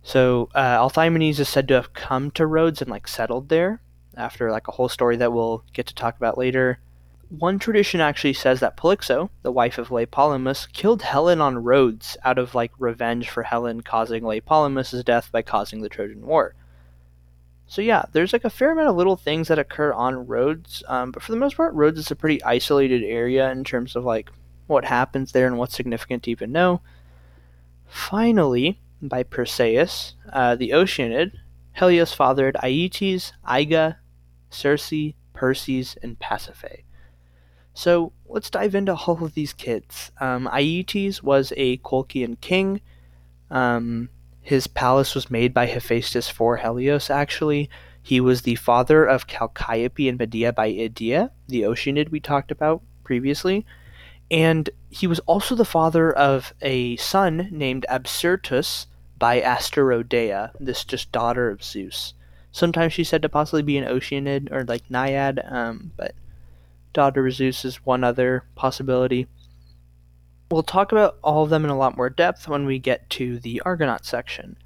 so 0.03 0.49
uh, 0.53 0.77
Althaemenes 0.81 1.39
is 1.39 1.47
said 1.47 1.69
to 1.69 1.75
have 1.75 1.93
come 1.93 2.29
to 2.31 2.45
Rhodes 2.45 2.81
and 2.81 2.91
like 2.91 3.07
settled 3.07 3.47
there 3.47 3.79
after 4.17 4.51
like 4.51 4.67
a 4.67 4.73
whole 4.73 4.89
story 4.89 5.15
that 5.15 5.31
we'll 5.31 5.63
get 5.71 5.87
to 5.87 5.95
talk 5.95 6.17
about 6.17 6.37
later. 6.37 6.79
One 7.29 7.57
tradition 7.57 8.01
actually 8.01 8.33
says 8.33 8.59
that 8.59 8.77
Polyxo, 8.77 9.29
the 9.41 9.51
wife 9.51 9.77
of 9.77 9.87
Tlepolemus, 9.87 10.71
killed 10.71 11.01
Helen 11.01 11.41
on 11.41 11.63
Rhodes 11.63 12.17
out 12.23 12.37
of 12.37 12.53
like 12.53 12.71
revenge 12.77 13.29
for 13.29 13.43
Helen 13.43 13.81
causing 13.81 14.23
Tlepolemus's 14.23 15.03
death 15.03 15.31
by 15.31 15.41
causing 15.41 15.81
the 15.81 15.89
Trojan 15.89 16.25
War. 16.25 16.53
So 17.67 17.81
yeah, 17.81 18.05
there's 18.11 18.31
like 18.31 18.43
a 18.43 18.49
fair 18.49 18.71
amount 18.71 18.89
of 18.89 18.95
little 18.95 19.15
things 19.15 19.47
that 19.47 19.57
occur 19.57 19.91
on 19.91 20.27
Rhodes, 20.27 20.83
um, 20.87 21.11
but 21.11 21.23
for 21.23 21.31
the 21.31 21.37
most 21.37 21.57
part, 21.57 21.73
Rhodes 21.73 21.97
is 21.97 22.11
a 22.11 22.15
pretty 22.15 22.43
isolated 22.43 23.03
area 23.03 23.51
in 23.51 23.63
terms 23.63 23.95
of 23.95 24.05
like 24.05 24.29
what 24.67 24.85
happens 24.85 25.31
there 25.31 25.47
and 25.47 25.57
what's 25.57 25.75
significant 25.75 26.23
to 26.23 26.31
even 26.31 26.51
know. 26.51 26.81
Finally, 27.87 28.79
by 29.01 29.23
Perseus, 29.23 30.13
uh, 30.31 30.55
the 30.55 30.69
Oceanid, 30.69 31.31
Helios 31.73 32.13
fathered 32.13 32.55
Aeetes, 32.63 33.33
Aega, 33.47 33.97
Circe, 34.49 35.13
Perses, 35.33 35.97
and 36.01 36.19
Pasiphae. 36.19 36.83
So 37.75 38.13
let's 38.27 38.49
dive 38.49 38.73
into 38.73 38.95
all 38.95 39.23
of 39.23 39.33
these 39.33 39.53
kids. 39.53 40.11
Um, 40.19 40.47
Aeetes 40.47 41.21
was 41.21 41.53
a 41.57 41.77
Colchian 41.77 42.37
king. 42.37 42.81
Um, 43.51 44.09
his 44.41 44.65
palace 44.65 45.13
was 45.13 45.29
made 45.29 45.53
by 45.53 45.65
Hephaestus 45.67 46.29
for 46.29 46.57
Helios, 46.57 47.09
actually. 47.09 47.69
He 48.01 48.21
was 48.21 48.41
the 48.41 48.55
father 48.55 49.05
of 49.05 49.27
Chalciope 49.27 50.07
and 50.07 50.17
Medea 50.17 50.53
by 50.53 50.71
Idyia, 50.71 51.31
the 51.47 51.63
Oceanid 51.63 52.11
we 52.11 52.19
talked 52.19 52.49
about 52.49 52.81
previously. 53.03 53.65
And 54.31 54.69
he 54.89 55.05
was 55.05 55.19
also 55.21 55.53
the 55.53 55.65
father 55.65 56.13
of 56.13 56.53
a 56.61 56.95
son 56.95 57.49
named 57.51 57.85
Absyrtus 57.89 58.85
by 59.17 59.41
Asterodea, 59.41 60.51
this 60.59 60.85
just 60.85 61.11
daughter 61.11 61.49
of 61.49 61.63
Zeus. 61.63 62.13
Sometimes 62.51 62.93
she's 62.93 63.09
said 63.09 63.21
to 63.21 63.29
possibly 63.29 63.63
be 63.63 63.77
an 63.77 63.87
Oceanid 63.87 64.51
or 64.51 64.63
like 64.63 64.87
Naiad, 64.89 65.39
um, 65.51 65.91
but 65.97 66.15
daughter 66.95 67.27
of 67.27 67.33
Zeus 67.33 67.63
is 67.63 67.85
one 67.85 68.03
other 68.03 68.43
possibility. 68.55 69.27
We'll 70.49 70.63
talk 70.63 70.91
about 70.91 71.17
all 71.23 71.43
of 71.43 71.51
them 71.51 71.63
in 71.63 71.69
a 71.69 71.77
lot 71.77 71.97
more 71.97 72.09
depth 72.09 72.47
when 72.47 72.65
we 72.65 72.79
get 72.79 73.07
to 73.11 73.39
the 73.39 73.61
Argonaut 73.61 74.05
section. 74.05 74.57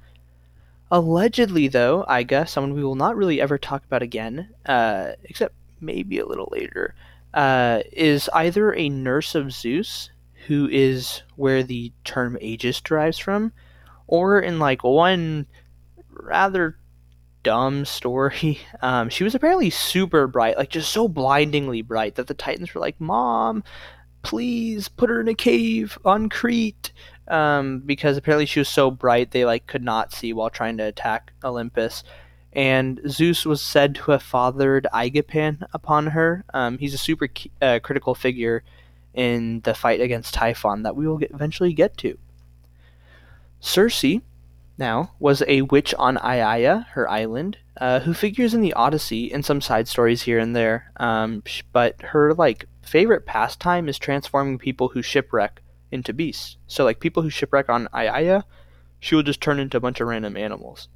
Allegedly, 0.90 1.68
though, 1.68 2.04
Aega, 2.08 2.46
someone 2.46 2.74
we 2.74 2.82
will 2.82 2.94
not 2.94 3.16
really 3.16 3.40
ever 3.40 3.58
talk 3.58 3.84
about 3.84 4.02
again, 4.02 4.48
uh, 4.66 5.12
except 5.24 5.54
maybe 5.80 6.18
a 6.18 6.26
little 6.26 6.48
later, 6.50 6.94
uh, 7.34 7.80
is 7.92 8.28
either 8.32 8.74
a 8.74 8.88
nurse 8.88 9.34
of 9.34 9.52
Zeus, 9.52 10.10
who 10.46 10.68
is 10.68 11.22
where 11.36 11.62
the 11.62 11.92
term 12.04 12.38
Aegis 12.40 12.80
derives 12.80 13.18
from, 13.18 13.52
or 14.06 14.40
in 14.40 14.58
like 14.58 14.82
one 14.82 15.46
rather 16.10 16.76
dumb 17.42 17.84
story, 17.84 18.60
um, 18.82 19.08
she 19.08 19.24
was 19.24 19.34
apparently 19.34 19.70
super 19.70 20.26
bright, 20.26 20.56
like 20.56 20.70
just 20.70 20.92
so 20.92 21.08
blindingly 21.08 21.82
bright 21.82 22.16
that 22.16 22.26
the 22.26 22.34
Titans 22.34 22.74
were 22.74 22.80
like, 22.80 23.00
"Mom, 23.00 23.64
please 24.22 24.88
put 24.88 25.10
her 25.10 25.20
in 25.20 25.28
a 25.28 25.34
cave 25.34 25.98
on 26.04 26.28
Crete." 26.28 26.92
Um, 27.28 27.78
because 27.86 28.16
apparently 28.16 28.46
she 28.46 28.58
was 28.58 28.68
so 28.68 28.90
bright 28.90 29.30
they 29.30 29.44
like 29.44 29.68
could 29.68 29.84
not 29.84 30.12
see 30.12 30.32
while 30.32 30.50
trying 30.50 30.78
to 30.78 30.84
attack 30.84 31.32
Olympus 31.44 32.02
and 32.52 33.00
Zeus 33.08 33.46
was 33.46 33.62
said 33.62 33.94
to 33.96 34.10
have 34.10 34.22
fathered 34.22 34.86
Aegipan 34.92 35.64
upon 35.72 36.08
her. 36.08 36.44
Um, 36.52 36.78
he's 36.78 36.94
a 36.94 36.98
super 36.98 37.28
uh, 37.62 37.78
critical 37.82 38.14
figure 38.14 38.64
in 39.14 39.60
the 39.60 39.74
fight 39.74 40.00
against 40.00 40.34
Typhon 40.34 40.82
that 40.82 40.96
we 40.96 41.06
will 41.06 41.18
get, 41.18 41.30
eventually 41.30 41.72
get 41.72 41.96
to. 41.98 42.18
Circe, 43.60 44.04
now, 44.80 45.12
was 45.20 45.44
a 45.46 45.62
witch 45.62 45.94
on 45.94 46.16
Aiaia, 46.16 46.86
her 46.88 47.08
island, 47.08 47.58
uh, 47.80 48.00
who 48.00 48.14
figures 48.14 48.54
in 48.54 48.62
the 48.62 48.72
Odyssey 48.72 49.32
and 49.32 49.44
some 49.44 49.60
side 49.60 49.86
stories 49.86 50.22
here 50.22 50.38
and 50.38 50.56
there. 50.56 50.90
Um, 50.96 51.44
but 51.72 52.00
her 52.02 52.34
like 52.34 52.64
favorite 52.82 53.26
pastime 53.26 53.88
is 53.88 53.98
transforming 53.98 54.58
people 54.58 54.88
who 54.88 55.02
shipwreck 55.02 55.60
into 55.92 56.12
beasts. 56.12 56.56
So 56.66 56.84
like 56.84 56.98
people 56.98 57.22
who 57.22 57.30
shipwreck 57.30 57.68
on 57.68 57.88
Aiaia, 57.94 58.44
she 58.98 59.14
will 59.14 59.22
just 59.22 59.40
turn 59.40 59.60
into 59.60 59.76
a 59.76 59.80
bunch 59.80 60.00
of 60.00 60.08
random 60.08 60.36
animals. 60.36 60.88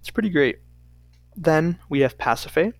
It's 0.00 0.10
pretty 0.10 0.30
great. 0.30 0.58
Then 1.36 1.78
we 1.88 2.00
have 2.00 2.18
Pasiphae. 2.18 2.72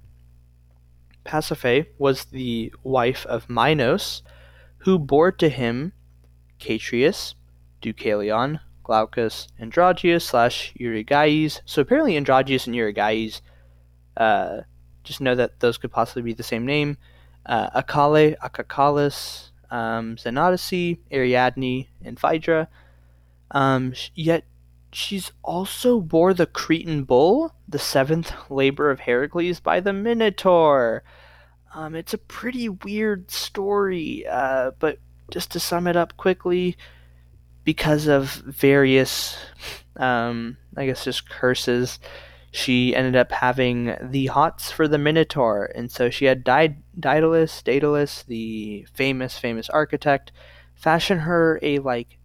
Pasiphae 1.25 1.87
was 1.99 2.25
the 2.25 2.73
wife 2.83 3.27
of 3.27 3.49
Minos, 3.49 4.23
who 4.79 4.99
bore 4.99 5.31
to 5.33 5.49
him 5.49 5.93
Catreus, 6.59 7.35
Deucalion, 7.83 8.61
Glaucus, 8.83 9.49
Androgeus 9.61 10.23
slash 10.23 10.75
Eurygeis. 10.79 11.61
So 11.65 11.83
apparently 11.83 12.15
Androgeus 12.15 12.67
and 12.67 12.77
Eurygeis, 12.77 13.41
uh, 14.17 14.61
just 15.05 15.21
know 15.21 15.35
that 15.35 15.61
those 15.61 15.79
could 15.79 15.93
possibly 15.93 16.23
be 16.23 16.35
the 16.35 16.43
same 16.43 16.67
name. 16.67 16.99
Uh, 17.47 17.83
Acale, 17.83 18.37
Acacalus, 18.39 19.51
um, 19.71 20.17
Xenodice, 20.17 20.99
Ariadne, 21.11 21.87
and 22.05 22.19
Phaedra. 22.19 22.69
Um, 23.51 23.95
yet 24.15 24.45
she's 24.93 25.33
also 25.43 26.01
bore 26.01 26.35
the 26.35 26.47
Cretan 26.47 27.05
bull, 27.05 27.55
the 27.69 27.79
seventh 27.79 28.33
labor 28.51 28.91
of 28.91 29.01
Heracles, 29.01 29.61
by 29.61 29.81
the 29.81 29.93
Minotaur. 29.93 31.03
Um, 31.75 31.95
it's 31.95 32.15
a 32.15 32.19
pretty 32.19 32.69
weird 32.69 33.31
story, 33.31 34.27
uh, 34.27 34.73
but 34.79 34.99
just 35.31 35.53
to 35.53 35.61
sum 35.61 35.87
it 35.87 35.97
up 35.97 36.17
quickly, 36.17 36.77
because 37.65 38.07
of 38.07 38.31
various, 38.47 39.39
um, 39.97 40.57
I 40.77 40.87
guess, 40.87 41.05
just 41.05 41.29
curses, 41.29 41.99
she 42.51 42.95
ended 42.97 43.17
up 43.17 43.31
having 43.31 43.97
the 44.03 44.27
hots 44.27 44.71
for 44.73 44.89
the 44.89 44.99
Minotaur, 44.99 45.71
and 45.75 45.91
so 45.91 46.11
she 46.11 46.25
had 46.25 46.43
Daedalus, 46.43 47.63
Daedalus, 47.63 48.25
the 48.25 48.87
famous, 48.93 49.39
famous 49.39 49.69
architect, 49.71 50.33
fashion 50.75 51.21
her 51.21 51.61
a 51.63 51.79
like 51.79 52.19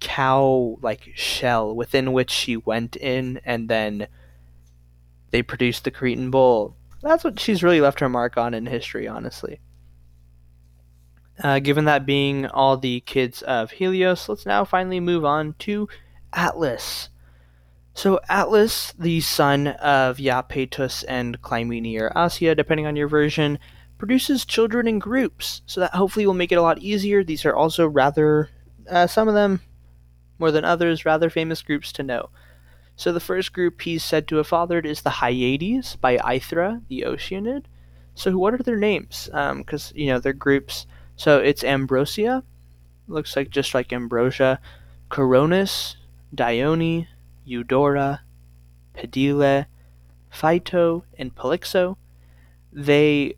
cow 0.00 0.78
like 0.80 1.12
shell 1.14 1.74
within 1.74 2.12
which 2.12 2.30
she 2.30 2.56
went 2.56 2.96
in 2.96 3.38
and 3.44 3.68
then 3.68 4.08
they 5.30 5.42
produced 5.42 5.84
the 5.84 5.90
Cretan 5.90 6.30
bull. 6.30 6.76
That's 7.02 7.22
what 7.22 7.38
she's 7.38 7.62
really 7.62 7.80
left 7.80 8.00
her 8.00 8.08
mark 8.08 8.36
on 8.36 8.52
in 8.52 8.66
history, 8.66 9.06
honestly. 9.06 9.60
Uh, 11.42 11.58
given 11.58 11.86
that 11.86 12.04
being 12.04 12.46
all 12.46 12.76
the 12.76 13.00
kids 13.00 13.40
of 13.42 13.70
Helios, 13.70 14.28
let's 14.28 14.44
now 14.44 14.64
finally 14.64 15.00
move 15.00 15.24
on 15.24 15.54
to 15.60 15.88
Atlas. 16.32 17.08
So 17.94 18.20
Atlas, 18.28 18.92
the 18.98 19.20
son 19.20 19.68
of 19.68 20.18
Iapetus 20.18 21.04
and 21.08 21.40
Clymene 21.40 21.98
or 22.00 22.12
Asia, 22.16 22.54
depending 22.54 22.86
on 22.86 22.96
your 22.96 23.08
version, 23.08 23.58
produces 23.98 24.44
children 24.44 24.86
in 24.86 24.98
groups, 24.98 25.62
so 25.66 25.80
that 25.80 25.94
hopefully 25.94 26.26
will 26.26 26.34
make 26.34 26.52
it 26.52 26.56
a 26.56 26.62
lot 26.62 26.78
easier. 26.78 27.24
These 27.24 27.44
are 27.44 27.54
also 27.54 27.86
rather, 27.86 28.48
uh, 28.88 29.06
some 29.06 29.28
of 29.28 29.34
them 29.34 29.60
more 30.38 30.50
than 30.50 30.64
others, 30.64 31.04
rather 31.04 31.30
famous 31.30 31.62
groups 31.62 31.92
to 31.92 32.02
know. 32.02 32.30
So 32.96 33.12
the 33.12 33.20
first 33.20 33.52
group 33.52 33.80
he's 33.80 34.04
said 34.04 34.28
to 34.28 34.36
have 34.36 34.46
fathered 34.46 34.86
is 34.86 35.02
the 35.02 35.10
Hyades 35.10 35.96
by 35.96 36.18
Aethra, 36.18 36.82
the 36.88 37.04
Oceanid. 37.06 37.64
So 38.14 38.36
what 38.36 38.54
are 38.54 38.62
their 38.62 38.76
names? 38.76 39.28
Because, 39.32 39.90
um, 39.90 39.96
you 39.96 40.06
know, 40.06 40.18
they're 40.18 40.32
groups. 40.32 40.86
So 41.20 41.36
it's 41.36 41.62
Ambrosia, 41.62 42.44
looks 43.06 43.36
like 43.36 43.50
just 43.50 43.74
like 43.74 43.92
Ambrosia, 43.92 44.58
Coronis, 45.10 45.96
Dione, 46.34 47.08
Eudora, 47.44 48.22
Pedile, 48.94 49.66
Phyto, 50.32 51.02
and 51.18 51.34
Polyxo. 51.34 51.98
They 52.72 53.34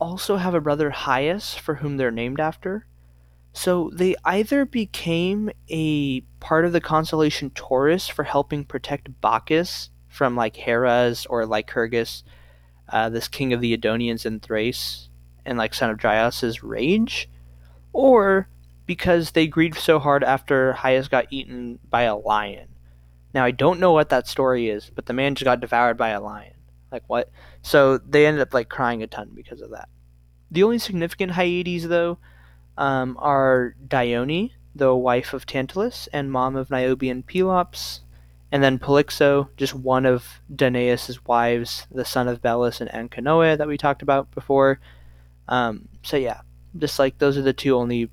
also 0.00 0.36
have 0.36 0.54
a 0.54 0.62
brother 0.62 0.90
Hyas, 0.92 1.54
for 1.54 1.74
whom 1.74 1.98
they're 1.98 2.10
named 2.10 2.40
after. 2.40 2.86
So 3.52 3.90
they 3.92 4.16
either 4.24 4.64
became 4.64 5.50
a 5.68 6.22
part 6.40 6.64
of 6.64 6.72
the 6.72 6.80
constellation 6.80 7.50
Taurus 7.50 8.08
for 8.08 8.22
helping 8.22 8.64
protect 8.64 9.20
Bacchus 9.20 9.90
from 10.08 10.36
like 10.36 10.56
Hera's 10.56 11.26
or 11.26 11.44
Lycurgus, 11.44 12.24
uh, 12.88 13.10
this 13.10 13.28
king 13.28 13.52
of 13.52 13.60
the 13.60 13.76
Edonians 13.76 14.24
in 14.24 14.40
Thrace, 14.40 15.10
and 15.46 15.58
like 15.58 15.74
son 15.74 15.90
of 15.90 15.98
Dryas's 15.98 16.62
rage, 16.62 17.28
or 17.92 18.48
because 18.86 19.30
they 19.30 19.46
grieved 19.46 19.78
so 19.78 19.98
hard 19.98 20.22
after 20.22 20.74
Hyas 20.74 21.08
got 21.08 21.26
eaten 21.30 21.78
by 21.88 22.02
a 22.02 22.16
lion. 22.16 22.68
Now 23.32 23.44
I 23.44 23.50
don't 23.50 23.80
know 23.80 23.92
what 23.92 24.10
that 24.10 24.28
story 24.28 24.68
is, 24.68 24.90
but 24.94 25.06
the 25.06 25.12
man 25.12 25.34
just 25.34 25.44
got 25.44 25.60
devoured 25.60 25.96
by 25.96 26.10
a 26.10 26.20
lion. 26.20 26.54
Like 26.92 27.04
what? 27.06 27.30
So 27.62 27.98
they 27.98 28.26
ended 28.26 28.42
up 28.42 28.54
like 28.54 28.68
crying 28.68 29.02
a 29.02 29.06
ton 29.06 29.30
because 29.34 29.60
of 29.60 29.70
that. 29.70 29.88
The 30.50 30.62
only 30.62 30.78
significant 30.78 31.32
Hyades 31.32 31.88
though 31.88 32.18
um, 32.76 33.16
are 33.18 33.74
Dione, 33.86 34.52
the 34.74 34.94
wife 34.94 35.32
of 35.32 35.46
Tantalus 35.46 36.08
and 36.12 36.30
mom 36.30 36.56
of 36.56 36.70
Niobe 36.70 37.04
and 37.04 37.26
Pelops, 37.26 38.02
and 38.52 38.62
then 38.62 38.78
Polyxo, 38.78 39.48
just 39.56 39.74
one 39.74 40.06
of 40.06 40.40
Danaus's 40.54 41.24
wives, 41.24 41.88
the 41.90 42.04
son 42.04 42.28
of 42.28 42.40
Belus 42.40 42.80
and 42.80 43.10
Anchinoe 43.10 43.58
that 43.58 43.66
we 43.66 43.76
talked 43.76 44.02
about 44.02 44.30
before. 44.30 44.78
Um, 45.48 45.88
so 46.02 46.16
yeah, 46.16 46.40
just 46.76 46.98
like 46.98 47.18
those 47.18 47.36
are 47.36 47.42
the 47.42 47.52
two 47.52 47.76
only 47.76 48.10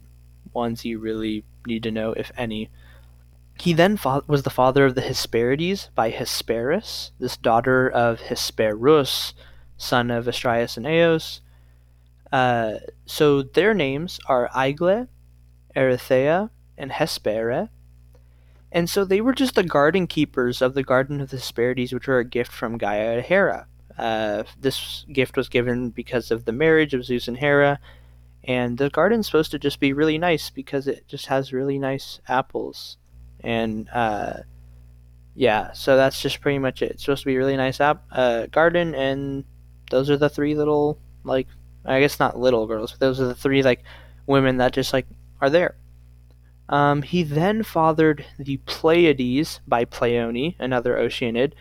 ones 0.54 0.86
you 0.86 1.00
really 1.00 1.46
need 1.66 1.84
to 1.84 1.92
know, 1.92 2.14
if 2.14 2.32
any. 2.38 2.70
He 3.60 3.74
then 3.74 3.98
fa- 3.98 4.24
was 4.28 4.44
the 4.44 4.50
father 4.50 4.86
of 4.86 4.96
the 4.96 5.02
Hesperides 5.02 5.90
by 5.94 6.10
Hesperus, 6.10 7.12
this 7.20 7.38
daughter 7.38 7.90
of 7.90 8.22
Hesperus, 8.22 9.34
son 9.78 10.10
of 10.10 10.26
Astraeus 10.28 10.78
and 10.78 10.88
Eos, 10.88 11.42
uh, 12.32 12.76
so 13.06 13.42
their 13.42 13.74
names 13.74 14.20
are 14.28 14.50
Aigle, 14.56 15.08
Erythea, 15.76 16.50
and 16.78 16.92
Hespere. 16.92 17.70
And 18.72 18.90
so 18.90 19.04
they 19.04 19.20
were 19.20 19.34
just 19.34 19.56
the 19.56 19.64
garden 19.64 20.08
keepers 20.08 20.62
of 20.62 20.74
the 20.74 20.84
Garden 20.84 21.20
of 21.20 21.30
the 21.30 21.38
Hesperides, 21.38 21.92
which 21.92 22.08
were 22.08 22.20
a 22.20 22.26
gift 22.26 22.52
from 22.52 22.78
Gaia 22.78 23.18
to 23.18 23.22
Hera. 23.22 23.68
Uh, 24.02 24.44
this 24.60 25.06
gift 25.14 25.38
was 25.38 25.48
given 25.48 25.92
because 25.92 26.32
of 26.32 26.46
the 26.46 26.52
marriage 26.52 26.94
of 26.94 27.06
Zeus 27.06 27.28
and 27.28 27.38
Hera, 27.38 27.80
and 28.44 28.78
the 28.78 28.90
garden's 28.90 29.28
supposed 29.28 29.52
to 29.52 29.60
just 29.60 29.80
be 29.80 29.94
really 29.94 30.18
nice 30.18 30.50
because 30.50 30.88
it 30.88 31.08
just 31.08 31.28
has 31.28 31.54
really 31.54 31.78
nice 31.78 32.20
apples. 32.28 32.98
And 33.42 33.88
uh, 33.94 34.40
yeah, 35.36 35.72
so 35.74 35.96
that's 35.96 36.20
just 36.20 36.42
pretty 36.42 36.60
much 36.60 36.82
it. 36.82 36.92
It's 36.92 37.04
supposed 37.04 37.22
to 37.22 37.28
be 37.28 37.36
a 37.36 37.38
really 37.38 37.58
nice 37.58 37.80
app 37.80 38.04
uh, 38.12 38.48
garden, 38.48 38.96
and 38.96 39.46
those 39.92 40.10
are 40.10 40.18
the 40.18 40.30
three 40.30 40.56
little 40.56 40.98
like 41.24 41.48
I 41.86 42.00
guess 42.00 42.20
not 42.20 42.40
little 42.40 42.68
girls, 42.68 42.92
but 42.92 43.00
those 43.00 43.22
are 43.22 43.28
the 43.28 43.36
three 43.36 43.62
like 43.62 43.84
women 44.26 44.58
that 44.58 44.74
just 44.74 44.94
like 44.94 45.06
are 45.40 45.50
there. 45.50 45.76
Um, 46.70 47.02
he 47.02 47.24
then 47.24 47.64
fathered 47.64 48.26
the 48.40 48.58
Pleiades 48.66 49.60
by 49.68 49.86
Pleione, 49.86 50.56
another 50.58 50.96
Oceanid. 50.96 51.54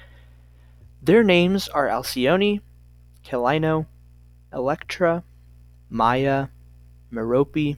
Their 1.03 1.23
names 1.23 1.69
are 1.69 1.89
Alcyone, 1.89 2.61
Celaeno, 3.25 3.87
Electra, 4.53 5.25
Maia, 5.89 6.49
Merope, 7.11 7.77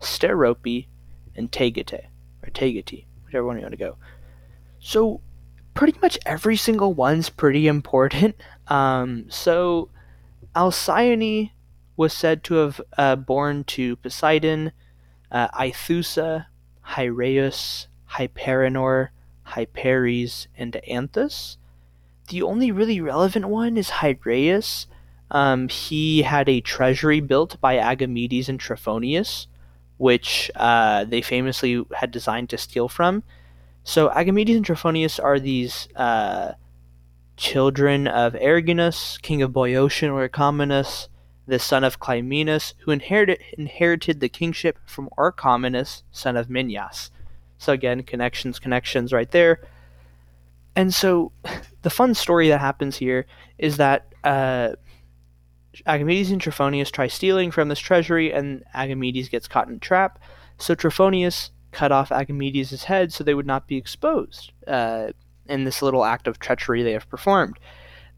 Sterope, 0.00 0.86
and 1.34 1.50
Taygete, 1.50 2.06
or 2.42 2.50
Taygete, 2.50 3.06
whichever 3.24 3.46
one 3.46 3.56
you 3.56 3.62
want 3.62 3.72
to 3.72 3.78
go. 3.78 3.96
So, 4.80 5.20
pretty 5.74 5.98
much 6.00 6.18
every 6.26 6.56
single 6.56 6.92
one's 6.92 7.30
pretty 7.30 7.66
important. 7.66 8.36
Um, 8.70 9.30
so, 9.30 9.88
Alcyone 10.54 11.52
was 11.96 12.12
said 12.12 12.44
to 12.44 12.54
have 12.56 12.82
uh, 12.98 13.16
born 13.16 13.64
to 13.64 13.96
Poseidon, 13.96 14.72
uh, 15.32 15.48
Aithusa, 15.48 16.44
Hyrieus, 16.82 17.86
Hyperenor, 18.10 19.08
Hyperes, 19.46 20.48
and 20.54 20.78
Anthus. 20.86 21.56
The 22.28 22.42
only 22.42 22.70
really 22.70 23.00
relevant 23.00 23.48
one 23.48 23.76
is 23.76 23.90
Hyrieus. 23.90 24.86
Um, 25.30 25.68
he 25.68 26.22
had 26.22 26.48
a 26.48 26.60
treasury 26.60 27.20
built 27.20 27.60
by 27.60 27.76
Agamedes 27.76 28.48
and 28.48 28.60
Trophonius, 28.60 29.46
which 29.96 30.50
uh, 30.54 31.04
they 31.04 31.22
famously 31.22 31.84
had 31.96 32.10
designed 32.10 32.50
to 32.50 32.58
steal 32.58 32.88
from. 32.88 33.22
So 33.82 34.10
Agamedes 34.10 34.56
and 34.56 34.64
Trophonius 34.64 35.22
are 35.22 35.40
these 35.40 35.88
uh, 35.96 36.52
children 37.36 38.06
of 38.06 38.34
Erginus, 38.34 39.20
king 39.22 39.42
of 39.42 39.52
Boeotian 39.52 40.10
or 40.10 40.28
Orchomenus, 40.28 41.08
the 41.46 41.58
son 41.58 41.82
of 41.82 41.98
Clymenus, 41.98 42.74
who 42.80 42.90
inherited 42.90 43.40
inherited 43.56 44.20
the 44.20 44.28
kingship 44.28 44.78
from 44.84 45.08
Orchomenus, 45.16 46.02
son 46.12 46.36
of 46.36 46.48
Minyas. 46.48 47.10
So 47.56 47.72
again, 47.72 48.02
connections, 48.02 48.58
connections 48.58 49.12
right 49.12 49.30
there. 49.30 49.60
And 50.76 50.94
so 50.94 51.32
the 51.82 51.90
fun 51.90 52.14
story 52.14 52.48
that 52.48 52.60
happens 52.60 52.96
here 52.96 53.26
is 53.58 53.76
that 53.78 54.14
uh, 54.24 54.70
Agamedes 55.86 56.30
and 56.30 56.40
Trophonius 56.40 56.90
try 56.90 57.06
stealing 57.06 57.50
from 57.50 57.68
this 57.68 57.78
treasury, 57.78 58.32
and 58.32 58.62
Agamedes 58.74 59.30
gets 59.30 59.48
caught 59.48 59.68
in 59.68 59.76
a 59.76 59.78
trap. 59.78 60.18
So 60.58 60.74
Trophonius 60.74 61.50
cut 61.72 61.92
off 61.92 62.10
Agamedes' 62.10 62.84
head 62.84 63.12
so 63.12 63.22
they 63.22 63.34
would 63.34 63.46
not 63.46 63.66
be 63.66 63.76
exposed 63.76 64.52
uh, 64.66 65.08
in 65.46 65.64
this 65.64 65.82
little 65.82 66.04
act 66.04 66.26
of 66.26 66.38
treachery 66.38 66.82
they 66.82 66.92
have 66.92 67.08
performed. 67.08 67.58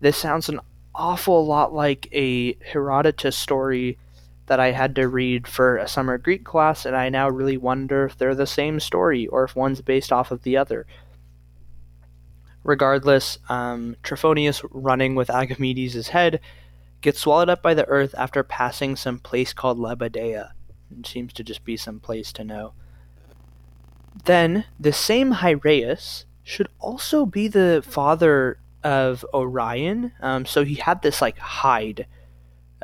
This 0.01 0.17
sounds 0.17 0.49
an 0.49 0.61
awful 0.95 1.47
lot 1.47 1.73
like 1.73 2.09
a 2.13 2.55
Herodotus 2.55 3.37
story 3.37 3.99
that 4.47 4.61
I 4.61 4.73
had 4.73 4.97
to 4.97 5.07
read 5.07 5.47
for 5.47 5.77
a 5.77 5.87
summer 5.87 6.19
Greek 6.19 6.45
class, 6.45 6.85
and 6.85 6.97
I 6.97 7.09
now 7.09 7.29
really 7.29 7.57
wonder 7.57 8.05
if 8.05 8.19
they're 8.19 8.35
the 8.35 8.47
same 8.47 8.81
story 8.81 9.27
or 9.29 9.45
if 9.45 9.55
one's 9.55 9.81
based 9.81 10.13
off 10.13 10.31
of 10.31 10.43
the 10.43 10.57
other. 10.57 10.87
Regardless, 12.63 13.39
um, 13.49 13.97
Trophonius 14.03 14.65
running 14.71 15.15
with 15.15 15.29
Agamedes' 15.29 16.09
head 16.09 16.41
gets 17.01 17.21
swallowed 17.21 17.49
up 17.49 17.63
by 17.63 17.75
the 17.75 17.87
earth 17.87 18.15
after 18.19 18.43
passing 18.43 18.97
some 18.97 19.19
place 19.19 19.53
called 19.53 19.79
Lebadea. 19.79 20.51
It 20.99 21.07
seems 21.07 21.33
to 21.35 21.45
just 21.45 21.65
be 21.65 21.77
some 21.77 22.01
place 22.01 22.33
to 22.35 22.45
know. 22.45 22.75
Then, 24.25 24.65
the 24.79 24.93
same 24.93 25.33
Hyrieus 25.33 26.25
should 26.43 26.69
also 26.79 27.25
be 27.25 27.49
the 27.49 27.83
father 27.87 28.59
of 28.83 29.25
Orion. 29.33 30.13
Um, 30.21 30.45
so 30.47 30.65
he 30.65 30.75
had 30.75 31.03
this 31.03 31.23
like 31.23 31.39
hide, 31.39 32.07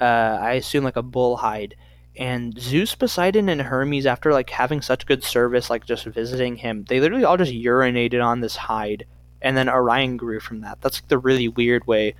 uh, 0.00 0.38
I 0.40 0.52
assume 0.52 0.84
like 0.84 0.96
a 0.96 1.02
bull 1.02 1.36
hide. 1.38 1.74
And 2.16 2.58
Zeus, 2.58 2.94
Poseidon, 2.94 3.48
and 3.50 3.60
Hermes, 3.60 4.06
after 4.06 4.32
like 4.32 4.48
having 4.48 4.80
such 4.80 5.04
good 5.04 5.22
service, 5.22 5.68
like 5.68 5.84
just 5.84 6.06
visiting 6.06 6.56
him, 6.56 6.84
they 6.88 7.00
literally 7.00 7.24
all 7.24 7.36
just 7.36 7.52
urinated 7.52 8.24
on 8.24 8.40
this 8.40 8.56
hide, 8.56 9.04
and 9.46 9.56
then 9.56 9.68
Orion 9.68 10.16
grew 10.16 10.40
from 10.40 10.60
that. 10.62 10.80
That's 10.80 11.00
like 11.00 11.08
the 11.08 11.18
really 11.18 11.46
weird 11.46 11.86
way 11.86 12.14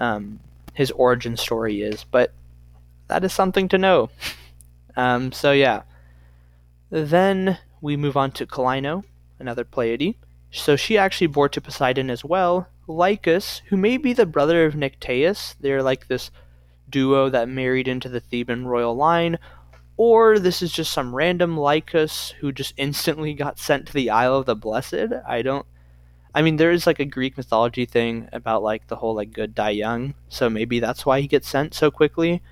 um, 0.00 0.40
his 0.74 0.90
origin 0.90 1.36
story 1.36 1.80
is, 1.80 2.04
but 2.10 2.32
that 3.06 3.22
is 3.22 3.32
something 3.32 3.68
to 3.68 3.78
know. 3.78 4.10
um, 4.96 5.30
so 5.30 5.52
yeah. 5.52 5.82
Then 6.90 7.58
we 7.80 7.96
move 7.96 8.16
on 8.16 8.32
to 8.32 8.46
Celaeno, 8.46 9.04
another 9.38 9.64
Pleiade. 9.64 10.16
So 10.50 10.74
she 10.74 10.98
actually 10.98 11.28
bore 11.28 11.48
to 11.50 11.60
Poseidon 11.60 12.10
as 12.10 12.24
well. 12.24 12.66
Lycus, 12.88 13.62
who 13.68 13.76
may 13.76 13.96
be 13.96 14.12
the 14.12 14.26
brother 14.26 14.64
of 14.64 14.74
Nycteus, 14.74 15.54
they're 15.60 15.84
like 15.84 16.08
this 16.08 16.32
duo 16.88 17.30
that 17.30 17.48
married 17.48 17.86
into 17.86 18.08
the 18.08 18.18
Theban 18.18 18.66
royal 18.66 18.96
line, 18.96 19.38
or 19.96 20.40
this 20.40 20.62
is 20.62 20.72
just 20.72 20.92
some 20.92 21.14
random 21.14 21.56
Lycus 21.56 22.34
who 22.40 22.50
just 22.50 22.74
instantly 22.76 23.34
got 23.34 23.60
sent 23.60 23.86
to 23.86 23.92
the 23.92 24.10
Isle 24.10 24.38
of 24.38 24.46
the 24.46 24.56
Blessed. 24.56 25.12
I 25.24 25.42
don't 25.42 25.66
I 26.34 26.42
mean, 26.42 26.56
there 26.56 26.70
is 26.70 26.86
like 26.86 27.00
a 27.00 27.04
Greek 27.04 27.36
mythology 27.36 27.86
thing 27.86 28.28
about 28.32 28.62
like 28.62 28.86
the 28.86 28.96
whole 28.96 29.14
like 29.14 29.32
good 29.32 29.54
die 29.54 29.70
young, 29.70 30.14
so 30.28 30.48
maybe 30.48 30.78
that's 30.78 31.04
why 31.04 31.20
he 31.20 31.26
gets 31.26 31.48
sent 31.48 31.74
so 31.74 31.90
quickly. 31.90 32.42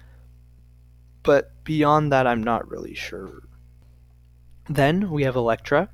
But 1.23 1.53
beyond 1.65 2.11
that, 2.13 2.27
I'm 2.27 2.43
not 2.43 2.69
really 2.71 2.95
sure. 2.95 3.43
Then 4.69 5.11
we 5.11 5.23
have 5.25 5.37
Electra. 5.37 5.91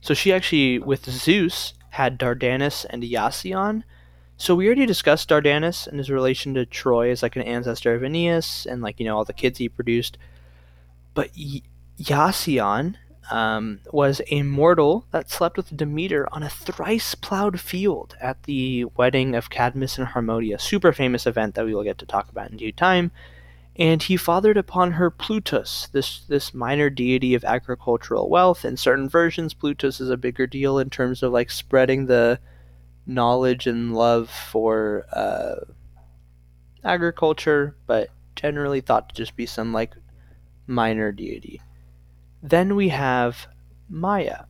So 0.00 0.14
she 0.14 0.32
actually, 0.32 0.78
with 0.78 1.08
Zeus, 1.10 1.74
had 1.90 2.18
Dardanus 2.18 2.84
and 2.88 3.02
Iasion. 3.02 3.82
So 4.36 4.54
we 4.54 4.66
already 4.66 4.86
discussed 4.86 5.28
Dardanus 5.28 5.86
and 5.86 5.98
his 5.98 6.10
relation 6.10 6.54
to 6.54 6.64
Troy 6.66 7.10
as 7.10 7.22
like 7.22 7.36
an 7.36 7.42
ancestor 7.42 7.94
of 7.94 8.04
Aeneas 8.04 8.66
and 8.66 8.82
like, 8.82 9.00
you 9.00 9.06
know, 9.06 9.16
all 9.16 9.24
the 9.24 9.32
kids 9.32 9.58
he 9.58 9.68
produced. 9.68 10.16
But 11.14 11.30
y- 11.36 11.62
Iasion 11.98 12.94
um, 13.30 13.80
was 13.92 14.20
a 14.28 14.42
mortal 14.42 15.06
that 15.10 15.30
slept 15.30 15.56
with 15.56 15.76
Demeter 15.76 16.28
on 16.32 16.42
a 16.42 16.48
thrice 16.48 17.14
plowed 17.14 17.60
field 17.60 18.16
at 18.20 18.44
the 18.44 18.84
wedding 18.96 19.34
of 19.34 19.50
Cadmus 19.50 19.98
and 19.98 20.08
Harmonia, 20.08 20.58
super 20.58 20.92
famous 20.92 21.26
event 21.26 21.54
that 21.54 21.64
we 21.64 21.74
will 21.74 21.84
get 21.84 21.98
to 21.98 22.06
talk 22.06 22.28
about 22.30 22.50
in 22.50 22.56
due 22.56 22.72
time. 22.72 23.10
And 23.76 24.02
he 24.02 24.16
fathered 24.16 24.56
upon 24.56 24.92
her 24.92 25.08
Plutus, 25.08 25.88
this 25.92 26.24
this 26.26 26.52
minor 26.52 26.90
deity 26.90 27.34
of 27.34 27.44
agricultural 27.44 28.28
wealth. 28.28 28.64
In 28.64 28.76
certain 28.76 29.08
versions, 29.08 29.54
Plutus 29.54 30.00
is 30.00 30.10
a 30.10 30.16
bigger 30.16 30.48
deal 30.48 30.78
in 30.78 30.90
terms 30.90 31.22
of 31.22 31.32
like 31.32 31.50
spreading 31.50 32.06
the 32.06 32.40
knowledge 33.06 33.68
and 33.68 33.94
love 33.94 34.30
for 34.30 35.06
uh, 35.12 35.64
agriculture, 36.84 37.76
but 37.86 38.10
generally 38.34 38.80
thought 38.80 39.08
to 39.08 39.14
just 39.14 39.36
be 39.36 39.46
some 39.46 39.72
like 39.72 39.94
minor 40.66 41.12
deity. 41.12 41.60
Then 42.42 42.76
we 42.76 42.90
have 42.90 43.48
Maia. 43.88 44.44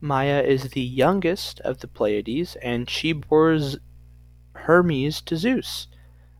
Maia 0.00 0.42
is 0.42 0.70
the 0.70 0.80
youngest 0.80 1.60
of 1.60 1.80
the 1.80 1.88
Pleiades, 1.88 2.56
and 2.56 2.88
she 2.88 3.12
bores 3.12 3.78
Hermes 4.54 5.20
to 5.22 5.36
Zeus. 5.36 5.88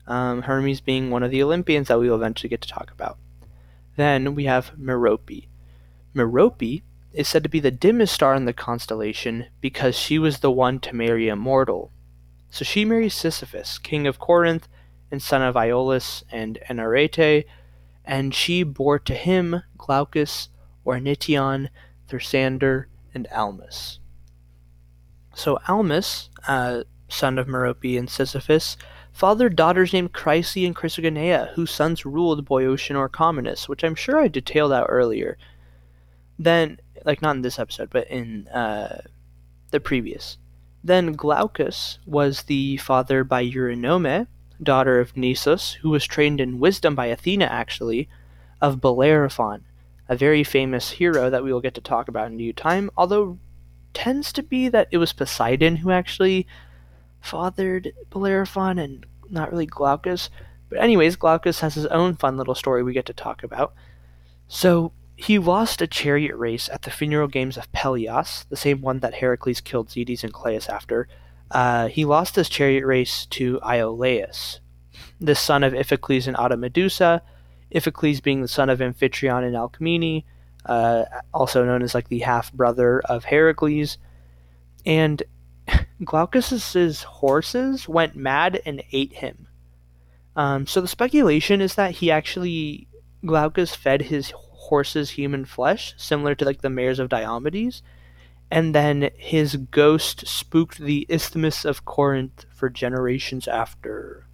Um, 0.07 0.43
Hermes 0.43 0.81
being 0.81 1.11
one 1.11 1.23
of 1.23 1.31
the 1.31 1.43
Olympians 1.43 1.89
that 1.89 1.99
we 1.99 2.09
will 2.09 2.17
eventually 2.17 2.49
get 2.49 2.63
to 2.63 2.69
talk 2.69 2.91
about. 2.91 3.19
Then 3.97 4.35
we 4.35 4.45
have 4.45 4.73
Merope. 4.79 5.49
Merope 6.15 6.83
is 7.13 7.29
said 7.29 7.43
to 7.43 7.49
be 7.49 7.61
the 7.61 7.71
dimmest 7.71 8.15
star 8.15 8.35
in 8.35 8.45
the 8.45 8.53
constellation 8.53 9.47
because 9.61 9.99
she 9.99 10.19
was 10.19 10.39
the 10.39 10.51
one 10.51 10.79
to 10.81 10.95
marry 10.95 11.29
a 11.29 11.37
mortal. 11.37 11.91
So 12.51 12.65
she 12.65 12.85
marries 12.85 13.15
Sisyphus, 13.15 13.79
king 13.79 14.07
of 14.07 14.19
Corinth 14.19 14.69
and 15.11 15.21
son 15.21 15.43
of 15.43 15.57
Iolaus 15.57 16.23
and 16.31 16.59
Enarete, 16.71 17.45
and 18.09 18.35
she 18.35 18.63
bore 18.63 18.99
to 18.99 19.15
him 19.15 19.63
Glaucus, 19.77 20.49
Ornithion, 20.85 21.69
Thersander, 22.09 22.89
and 23.15 23.29
Almus. 23.31 23.99
So 25.35 25.59
Almus, 25.69 26.31
uh, 26.49 26.85
son 27.09 27.39
of 27.39 27.47
Merope 27.47 27.99
and 27.99 28.09
Sisyphus, 28.09 28.79
fathered 29.13 29.57
daughters 29.57 29.93
named 29.93 30.15
Chryse 30.15 30.67
and 30.67 30.75
Chrysogonea, 30.75 31.53
whose 31.53 31.71
sons 31.71 32.07
ruled 32.07 32.47
Boeotian 32.47 32.97
Orchomenus, 32.97 33.69
which 33.69 33.85
I'm 33.85 33.95
sure 33.95 34.19
I 34.19 34.29
detailed 34.29 34.73
out 34.73 34.87
earlier. 34.89 35.37
Then, 36.39 36.81
like 37.05 37.21
not 37.21 37.37
in 37.37 37.43
this 37.43 37.59
episode, 37.59 37.91
but 37.91 38.09
in 38.09 38.49
uh, 38.49 39.03
the 39.71 39.81
previous. 39.81 40.39
Then 40.83 41.13
Glaucus 41.13 41.99
was 42.07 42.45
the 42.45 42.79
father 42.79 43.23
by 43.23 43.45
Eurynome, 43.45 44.29
daughter 44.63 45.01
of 45.01 45.15
Nisus, 45.15 45.75
who 45.77 45.91
was 45.91 46.05
trained 46.05 46.41
in 46.41 46.59
wisdom 46.59 46.95
by 46.95 47.07
Athena, 47.07 47.47
actually, 47.47 48.09
of 48.61 48.81
Bellerophon, 48.81 49.65
a 50.09 50.17
very 50.17 50.43
famous 50.45 50.91
hero 50.91 51.31
that 51.31 51.45
we 51.45 51.53
will 51.53 51.61
get 51.61 51.75
to 51.75 51.81
talk 51.81 52.09
about 52.09 52.29
in 52.29 52.39
due 52.39 52.53
time, 52.53 52.91
although 52.97 53.39
tends 53.95 54.33
to 54.33 54.43
be 54.43 54.69
that 54.69 54.89
it 54.91 54.99
was 54.99 55.13
Poseidon 55.13 55.77
who 55.77 55.91
actually 55.91 56.47
fathered 57.21 57.93
Bellerophon 58.11 58.79
and 58.79 59.07
not 59.31 59.51
really 59.51 59.67
Glaucus. 59.67 60.31
But, 60.69 60.81
anyways, 60.81 61.17
Glaucus 61.17 61.61
has 61.61 61.75
his 61.75 61.87
own 61.87 62.17
fun 62.17 62.37
little 62.37 62.55
story 62.55 62.83
we 62.83 62.93
get 62.93 63.07
to 63.07 63.13
talk 63.13 63.43
about. 63.43 63.75
So, 64.47 64.93
he 65.17 65.39
lost 65.39 65.83
a 65.83 65.89
chariot 65.89 66.37
race 66.37 66.69
at 66.69 66.83
the 66.83 66.93
funeral 66.93 67.27
games 67.27 67.57
of 67.57 67.71
Pelias, 67.73 68.47
the 68.49 68.57
same 68.57 68.81
one 68.81 69.01
that 69.01 69.15
Heracles 69.15 69.61
killed 69.61 69.89
Zetes 69.89 70.23
and 70.23 70.33
Calais 70.33 70.61
after, 70.69 71.09
uh, 71.51 71.89
he 71.89 72.05
lost 72.05 72.37
his 72.37 72.49
chariot 72.49 72.85
race 72.85 73.27
to 73.27 73.59
Iolaus, 73.61 74.61
the 75.21 75.35
son 75.35 75.63
of 75.63 75.73
Iphicles 75.73 76.27
and 76.27 76.37
Automedusa, 76.37 77.21
Iphicles 77.75 78.23
being 78.23 78.43
the 78.43 78.49
son 78.49 78.71
of 78.71 78.81
Amphitryon 78.81 79.45
and 79.45 79.57
Alcmene, 79.57 80.25
uh, 80.67 81.05
also 81.33 81.65
known 81.65 81.83
as 81.83 81.95
like 81.95 82.09
the 82.09 82.21
half 82.21 82.53
brother 82.53 83.01
of 83.01 83.25
Heracles. 83.25 83.99
And 84.85 85.23
Glaucus's 86.05 87.03
horses 87.03 87.89
went 87.89 88.17
mad 88.17 88.61
and 88.65 88.83
ate 88.93 89.15
him. 89.15 89.49
Um, 90.37 90.67
so 90.67 90.81
the 90.81 90.89
speculation 90.89 91.61
is 91.61 91.75
that 91.75 91.97
he 91.97 92.11
actually 92.11 92.89
Glaucus 93.25 93.75
fed 93.75 94.03
his 94.03 94.33
horses 94.37 95.11
human 95.11 95.45
flesh, 95.45 95.95
similar 95.97 96.35
to 96.37 96.45
like 96.45 96.63
the 96.63 96.71
mares 96.71 96.99
of 96.99 97.09
Diomedes, 97.09 97.83
and 98.51 98.75
then 98.75 99.11
his 99.17 99.57
ghost 99.57 100.27
spooked 100.27 100.79
the 100.79 101.07
Isthmus 101.09 101.65
of 101.65 101.85
Corinth 101.85 102.47
for 102.55 102.71
generations 102.71 103.47
after. 103.47 104.27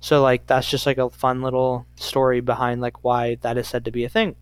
So 0.00 0.22
like 0.22 0.46
that's 0.46 0.68
just 0.68 0.86
like 0.86 0.98
a 0.98 1.10
fun 1.10 1.42
little 1.42 1.86
story 1.96 2.40
behind 2.40 2.80
like 2.80 3.04
why 3.04 3.36
that 3.36 3.56
is 3.56 3.68
said 3.68 3.84
to 3.86 3.90
be 3.90 4.04
a 4.04 4.08
thing. 4.08 4.36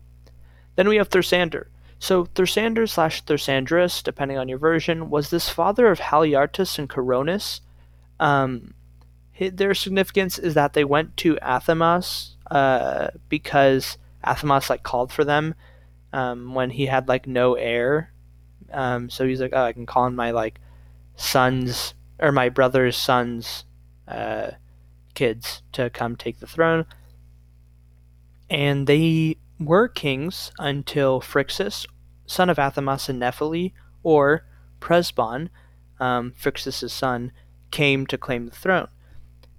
Then 0.75 0.87
we 0.87 0.97
have 0.97 1.09
Thersander. 1.09 1.69
So 1.99 2.25
Thersander 2.25 2.85
slash 2.87 3.23
Thersandrus, 3.23 4.03
depending 4.03 4.37
on 4.37 4.49
your 4.49 4.57
version, 4.57 5.09
was 5.09 5.29
this 5.29 5.47
father 5.47 5.87
of 5.87 5.99
Haliartus 5.99 6.77
and 6.77 6.89
Coronis. 6.89 7.61
Um, 8.19 8.73
their 9.39 9.73
significance 9.73 10.37
is 10.37 10.53
that 10.53 10.73
they 10.73 10.83
went 10.83 11.15
to 11.17 11.37
Athamas 11.41 12.35
uh, 12.51 13.07
because 13.29 13.97
Athamas 14.23 14.69
like 14.69 14.83
called 14.83 15.11
for 15.11 15.23
them 15.23 15.55
um, 16.11 16.53
when 16.53 16.71
he 16.71 16.87
had 16.87 17.07
like 17.07 17.25
no 17.25 17.55
heir. 17.55 18.11
Um, 18.73 19.09
so 19.09 19.27
he's 19.27 19.41
like, 19.41 19.53
oh, 19.53 19.63
I 19.63 19.73
can 19.73 19.85
call 19.85 20.07
in 20.07 20.15
my 20.15 20.31
like 20.31 20.59
sons 21.15 21.93
or 22.19 22.31
my 22.31 22.49
brother's 22.49 22.97
sons' 22.97 23.65
uh, 24.07 24.51
kids 25.13 25.61
to 25.73 25.89
come 25.89 26.15
take 26.15 26.39
the 26.39 26.47
throne. 26.47 26.85
And 28.49 28.87
they 28.87 29.37
were 29.59 29.87
kings 29.87 30.51
until 30.59 31.21
Phrixus, 31.21 31.85
son 32.25 32.49
of 32.49 32.57
Athamas 32.57 33.09
and 33.09 33.21
Nephele, 33.21 33.73
or 34.03 34.45
Presbon, 34.79 35.49
um, 35.99 36.33
Phrixus' 36.39 36.91
son, 36.91 37.31
came 37.71 38.05
to 38.07 38.17
claim 38.17 38.45
the 38.45 38.55
throne. 38.55 38.87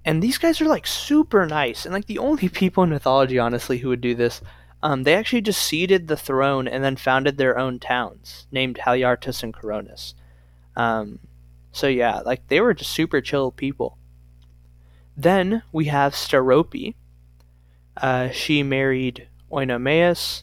And 0.05 0.23
these 0.23 0.39
guys 0.39 0.61
are 0.61 0.67
like 0.67 0.87
super 0.87 1.47
nice, 1.47 1.85
and 1.85 1.95
like 1.95 2.07
the 2.07 2.19
only 2.19 2.49
people 2.61 2.83
in 2.83 2.91
mythology, 2.91 3.39
honestly, 3.39 3.79
who 3.79 3.89
would 3.89 4.01
do 4.01 4.15
this. 4.15 4.41
Um, 4.85 5.05
they 5.05 5.15
actually 5.15 5.41
just 5.41 5.63
ceded 5.63 6.09
the 6.09 6.17
throne 6.17 6.69
and 6.69 6.85
then 6.85 6.97
founded 6.97 7.39
their 7.39 7.59
own 7.59 7.79
towns, 7.79 8.47
named 8.53 8.81
Haliartus 8.85 9.43
and 9.43 9.55
Coronis. 9.55 10.13
Um, 10.77 11.21
so 11.73 11.87
yeah, 11.87 12.21
like 12.21 12.47
they 12.49 12.61
were 12.61 12.75
just 12.75 12.93
super 12.93 13.23
chill 13.23 13.51
people. 13.51 13.97
Then 15.17 15.63
we 15.73 15.87
have 15.87 16.13
Sterope. 16.13 16.95
Uh, 17.97 18.29
she 18.29 18.63
married 18.63 19.27
Oenomaus, 19.51 20.43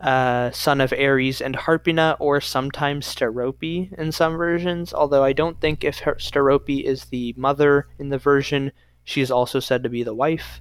uh, 0.00 0.52
son 0.52 0.80
of 0.80 0.92
Ares 0.92 1.40
and 1.40 1.56
Harpina, 1.56 2.16
or 2.20 2.40
sometimes 2.40 3.12
Sterope 3.12 3.92
in 3.98 4.12
some 4.12 4.36
versions, 4.36 4.94
although 4.94 5.24
I 5.24 5.32
don't 5.32 5.60
think 5.60 5.82
if 5.82 6.00
Sterope 6.00 6.84
is 6.84 7.06
the 7.06 7.34
mother 7.36 7.88
in 7.98 8.10
the 8.10 8.18
version, 8.18 8.70
she 9.02 9.20
is 9.20 9.32
also 9.32 9.58
said 9.58 9.82
to 9.82 9.88
be 9.88 10.04
the 10.04 10.14
wife. 10.14 10.60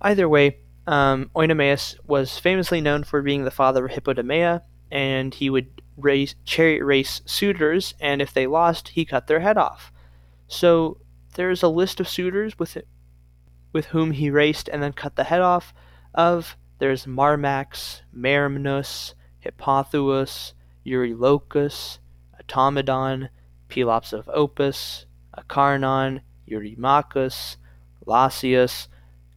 Either 0.00 0.28
way, 0.28 0.58
um, 0.88 1.30
was 1.34 2.38
famously 2.38 2.80
known 2.80 3.04
for 3.04 3.20
being 3.20 3.44
the 3.44 3.50
father 3.50 3.84
of 3.84 3.92
Hippodamia, 3.92 4.62
and 4.90 5.34
he 5.34 5.50
would 5.50 5.82
race, 5.98 6.34
chariot 6.46 6.82
race 6.82 7.20
suitors, 7.26 7.94
and 8.00 8.22
if 8.22 8.32
they 8.32 8.46
lost, 8.46 8.88
he 8.88 9.04
cut 9.04 9.26
their 9.26 9.40
head 9.40 9.58
off. 9.58 9.92
So 10.46 10.96
there's 11.34 11.62
a 11.62 11.68
list 11.68 12.00
of 12.00 12.08
suitors 12.08 12.58
with 12.58 12.78
with 13.70 13.86
whom 13.86 14.12
he 14.12 14.30
raced 14.30 14.66
and 14.72 14.82
then 14.82 14.94
cut 14.94 15.14
the 15.14 15.24
head 15.24 15.42
off 15.42 15.74
of 16.14 16.56
there's 16.78 17.04
Marmax, 17.04 18.00
Merimnus, 18.16 19.12
Hippothous, 19.40 20.54
Eurylochus, 20.86 21.98
Automedon, 22.40 23.28
Pelops 23.68 24.14
of 24.14 24.26
Opus, 24.32 25.04
Acarnan, 25.36 26.22
Eurymachus, 26.50 27.56
Lasius, 28.06 28.88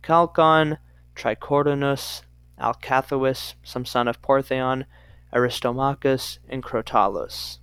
Chalcon, 0.01 0.77
Tricoronus, 1.21 2.23
Alcathous, 2.59 3.53
some 3.63 3.85
son 3.85 4.07
of 4.07 4.21
Porthaon, 4.21 4.85
Aristomachus, 5.33 6.39
and 6.49 6.63
Crotalus. 6.63 7.59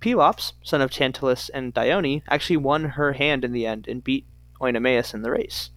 Pelops, 0.00 0.54
son 0.62 0.80
of 0.80 0.90
Tantalus 0.90 1.50
and 1.50 1.74
Dione, 1.74 2.22
actually 2.28 2.56
won 2.56 2.84
her 2.84 3.12
hand 3.12 3.44
in 3.44 3.52
the 3.52 3.66
end 3.66 3.86
and 3.88 4.02
beat 4.02 4.26
Oenomaus 4.60 5.12
in 5.12 5.22
the 5.22 5.30
race. 5.30 5.70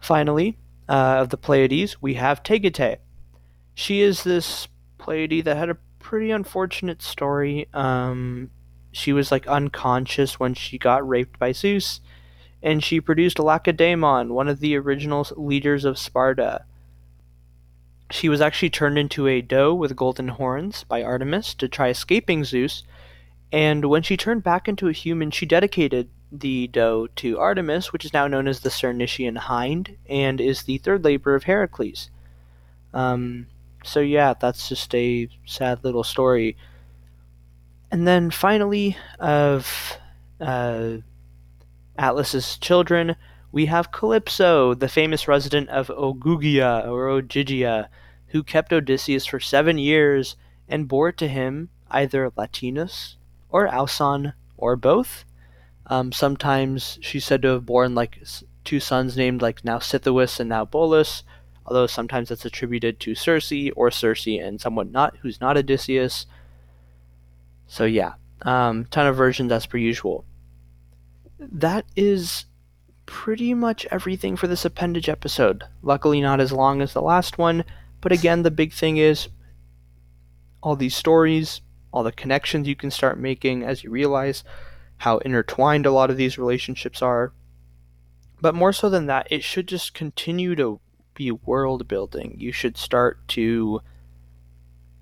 Finally, 0.00 0.58
uh, 0.88 1.18
of 1.20 1.28
the 1.30 1.36
Pleiades, 1.36 2.00
we 2.00 2.14
have 2.14 2.42
Taygete. 2.42 2.98
She 3.74 4.00
is 4.00 4.24
this 4.24 4.66
Pleiade 4.98 5.44
that 5.44 5.56
had 5.56 5.70
a 5.70 5.78
pretty 6.00 6.30
unfortunate 6.30 7.02
story. 7.02 7.68
Um, 7.72 8.50
she 8.90 9.12
was 9.12 9.30
like 9.30 9.46
unconscious 9.46 10.40
when 10.40 10.54
she 10.54 10.78
got 10.78 11.06
raped 11.06 11.38
by 11.38 11.52
Zeus, 11.52 12.00
and 12.62 12.82
she 12.82 13.00
produced 13.00 13.38
Lacedaemon, 13.38 14.30
one 14.30 14.48
of 14.48 14.60
the 14.60 14.76
original 14.76 15.26
leaders 15.36 15.84
of 15.84 15.98
Sparta. 15.98 16.64
She 18.10 18.28
was 18.28 18.40
actually 18.40 18.70
turned 18.70 18.98
into 18.98 19.26
a 19.26 19.42
doe 19.42 19.74
with 19.74 19.96
golden 19.96 20.28
horns 20.28 20.84
by 20.84 21.02
Artemis 21.02 21.54
to 21.54 21.68
try 21.68 21.88
escaping 21.88 22.44
Zeus, 22.44 22.84
and 23.52 23.86
when 23.86 24.02
she 24.02 24.16
turned 24.16 24.42
back 24.42 24.68
into 24.68 24.88
a 24.88 24.92
human, 24.92 25.30
she 25.30 25.46
dedicated 25.46 26.08
the 26.30 26.66
doe 26.68 27.06
to 27.16 27.38
Artemis, 27.38 27.92
which 27.92 28.04
is 28.04 28.12
now 28.12 28.26
known 28.26 28.46
as 28.48 28.60
the 28.60 28.68
Ceryneian 28.68 29.36
hind, 29.36 29.96
and 30.08 30.40
is 30.40 30.62
the 30.62 30.78
third 30.78 31.04
labor 31.04 31.34
of 31.34 31.44
Heracles. 31.44 32.10
Um, 32.92 33.46
so 33.84 34.00
yeah, 34.00 34.34
that's 34.38 34.68
just 34.68 34.94
a 34.94 35.28
sad 35.46 35.84
little 35.84 36.04
story. 36.04 36.56
And 37.90 38.06
then 38.06 38.30
finally, 38.30 38.96
of 39.18 39.98
uh, 40.40 40.98
Atlas's 41.98 42.56
children, 42.56 43.16
we 43.50 43.66
have 43.66 43.92
Calypso, 43.92 44.74
the 44.74 44.88
famous 44.88 45.26
resident 45.26 45.68
of 45.70 45.88
Ogygia 45.88 46.86
or 46.86 47.08
Ogygia, 47.08 47.88
who 48.28 48.42
kept 48.42 48.72
Odysseus 48.72 49.26
for 49.26 49.40
seven 49.40 49.78
years 49.78 50.36
and 50.68 50.88
bore 50.88 51.12
to 51.12 51.28
him 51.28 51.70
either 51.90 52.30
Latinus 52.36 53.16
or 53.48 53.66
Auson 53.68 54.34
or 54.56 54.76
both. 54.76 55.24
Um, 55.86 56.12
sometimes 56.12 56.98
she's 57.00 57.24
said 57.24 57.42
to 57.42 57.48
have 57.48 57.66
borne 57.66 57.94
like 57.94 58.22
two 58.64 58.80
sons 58.80 59.16
named 59.16 59.40
like 59.40 59.62
Nausithous 59.62 60.38
and 60.38 60.50
now 60.50 60.66
Bolus, 60.66 61.24
although 61.64 61.86
sometimes 61.86 62.28
that's 62.28 62.44
attributed 62.44 63.00
to 63.00 63.14
Circe 63.14 63.52
or 63.74 63.90
Circe 63.90 64.26
and 64.26 64.60
someone 64.60 64.92
not 64.92 65.16
who's 65.22 65.40
not 65.40 65.56
Odysseus. 65.56 66.26
So 67.66 67.86
yeah, 67.86 68.14
um, 68.42 68.84
ton 68.86 69.06
of 69.06 69.16
versions 69.16 69.50
as 69.50 69.64
per 69.64 69.78
usual. 69.78 70.26
That 71.38 71.84
is 71.96 72.46
pretty 73.06 73.54
much 73.54 73.86
everything 73.90 74.36
for 74.36 74.46
this 74.46 74.64
appendage 74.64 75.08
episode. 75.08 75.64
Luckily, 75.82 76.20
not 76.20 76.40
as 76.40 76.52
long 76.52 76.82
as 76.82 76.92
the 76.92 77.02
last 77.02 77.38
one, 77.38 77.64
but 78.00 78.12
again, 78.12 78.42
the 78.42 78.50
big 78.50 78.72
thing 78.72 78.96
is 78.96 79.28
all 80.62 80.76
these 80.76 80.96
stories, 80.96 81.60
all 81.92 82.02
the 82.02 82.12
connections 82.12 82.68
you 82.68 82.76
can 82.76 82.90
start 82.90 83.18
making 83.18 83.62
as 83.62 83.82
you 83.82 83.90
realize 83.90 84.44
how 84.98 85.18
intertwined 85.18 85.86
a 85.86 85.92
lot 85.92 86.10
of 86.10 86.16
these 86.16 86.38
relationships 86.38 87.00
are. 87.00 87.32
But 88.40 88.54
more 88.54 88.72
so 88.72 88.90
than 88.90 89.06
that, 89.06 89.28
it 89.30 89.42
should 89.42 89.68
just 89.68 89.94
continue 89.94 90.54
to 90.56 90.80
be 91.14 91.30
world 91.30 91.88
building. 91.88 92.36
You 92.38 92.52
should 92.52 92.76
start 92.76 93.26
to 93.28 93.80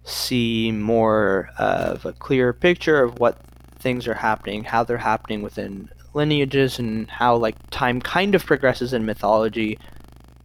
see 0.04 0.70
more 0.70 1.50
of 1.58 2.04
a 2.04 2.12
clearer 2.12 2.52
picture 2.52 3.02
of 3.02 3.18
what 3.18 3.40
things 3.78 4.06
are 4.06 4.14
happening, 4.14 4.64
how 4.64 4.84
they're 4.84 4.98
happening 4.98 5.42
within 5.42 5.90
lineages, 6.16 6.78
and 6.80 7.08
how 7.08 7.36
like 7.36 7.54
time 7.70 8.00
kind 8.00 8.34
of 8.34 8.44
progresses 8.44 8.92
in 8.92 9.04
mythology, 9.04 9.78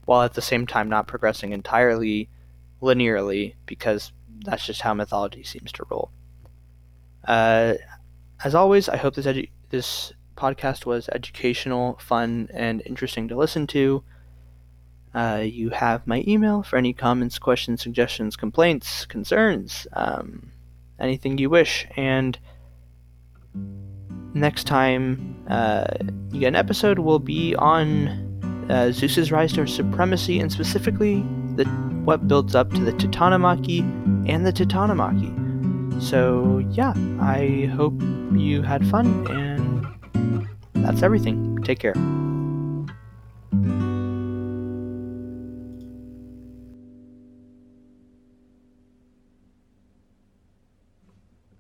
while 0.05 0.21
at 0.21 0.35
the 0.35 0.41
same 0.41 0.67
time 0.67 0.89
not 0.89 1.07
progressing 1.07 1.53
entirely 1.53 2.29
linearly, 2.81 3.55
because 3.65 4.11
that's 4.45 4.65
just 4.65 4.81
how 4.81 4.93
mythology 4.93 5.43
seems 5.43 5.71
to 5.71 5.85
roll. 5.89 6.11
Uh, 7.27 7.75
as 8.43 8.53
always, 8.53 8.89
I 8.89 8.97
hope 8.97 9.15
this 9.15 9.25
edu- 9.25 9.49
this 9.69 10.13
podcast 10.35 10.85
was 10.85 11.09
educational, 11.09 11.97
fun, 12.01 12.49
and 12.53 12.81
interesting 12.85 13.27
to 13.29 13.35
listen 13.35 13.67
to. 13.67 14.03
Uh, 15.13 15.43
you 15.43 15.69
have 15.69 16.07
my 16.07 16.23
email 16.27 16.63
for 16.63 16.77
any 16.77 16.93
comments, 16.93 17.37
questions, 17.37 17.81
suggestions, 17.81 18.35
complaints, 18.35 19.05
concerns, 19.05 19.85
um, 19.93 20.51
anything 20.99 21.37
you 21.37 21.49
wish. 21.49 21.85
And 21.95 22.39
next 24.33 24.65
time 24.65 25.35
uh, 25.49 25.85
you 26.31 26.41
get 26.41 26.47
an 26.47 26.55
episode, 26.55 26.99
will 26.99 27.19
be 27.19 27.55
on 27.55 28.07
uh, 28.69 28.91
Zeus's 28.91 29.31
rise 29.31 29.53
to 29.53 29.67
supremacy, 29.67 30.39
and 30.39 30.51
specifically 30.51 31.23
the 31.55 31.65
what 32.05 32.27
builds 32.27 32.55
up 32.55 32.69
to 32.71 32.79
the 32.79 32.93
Titanomachy 32.93 33.81
and 34.27 34.45
the 34.45 34.51
Titanomachy. 34.53 35.31
So, 36.01 36.65
yeah, 36.71 36.93
I 37.19 37.69
hope 37.75 37.93
you 38.33 38.63
had 38.63 38.85
fun, 38.87 39.27
and 39.29 40.85
that's 40.85 41.03
everything. 41.03 41.61
Take 41.63 41.79
care. 41.79 41.93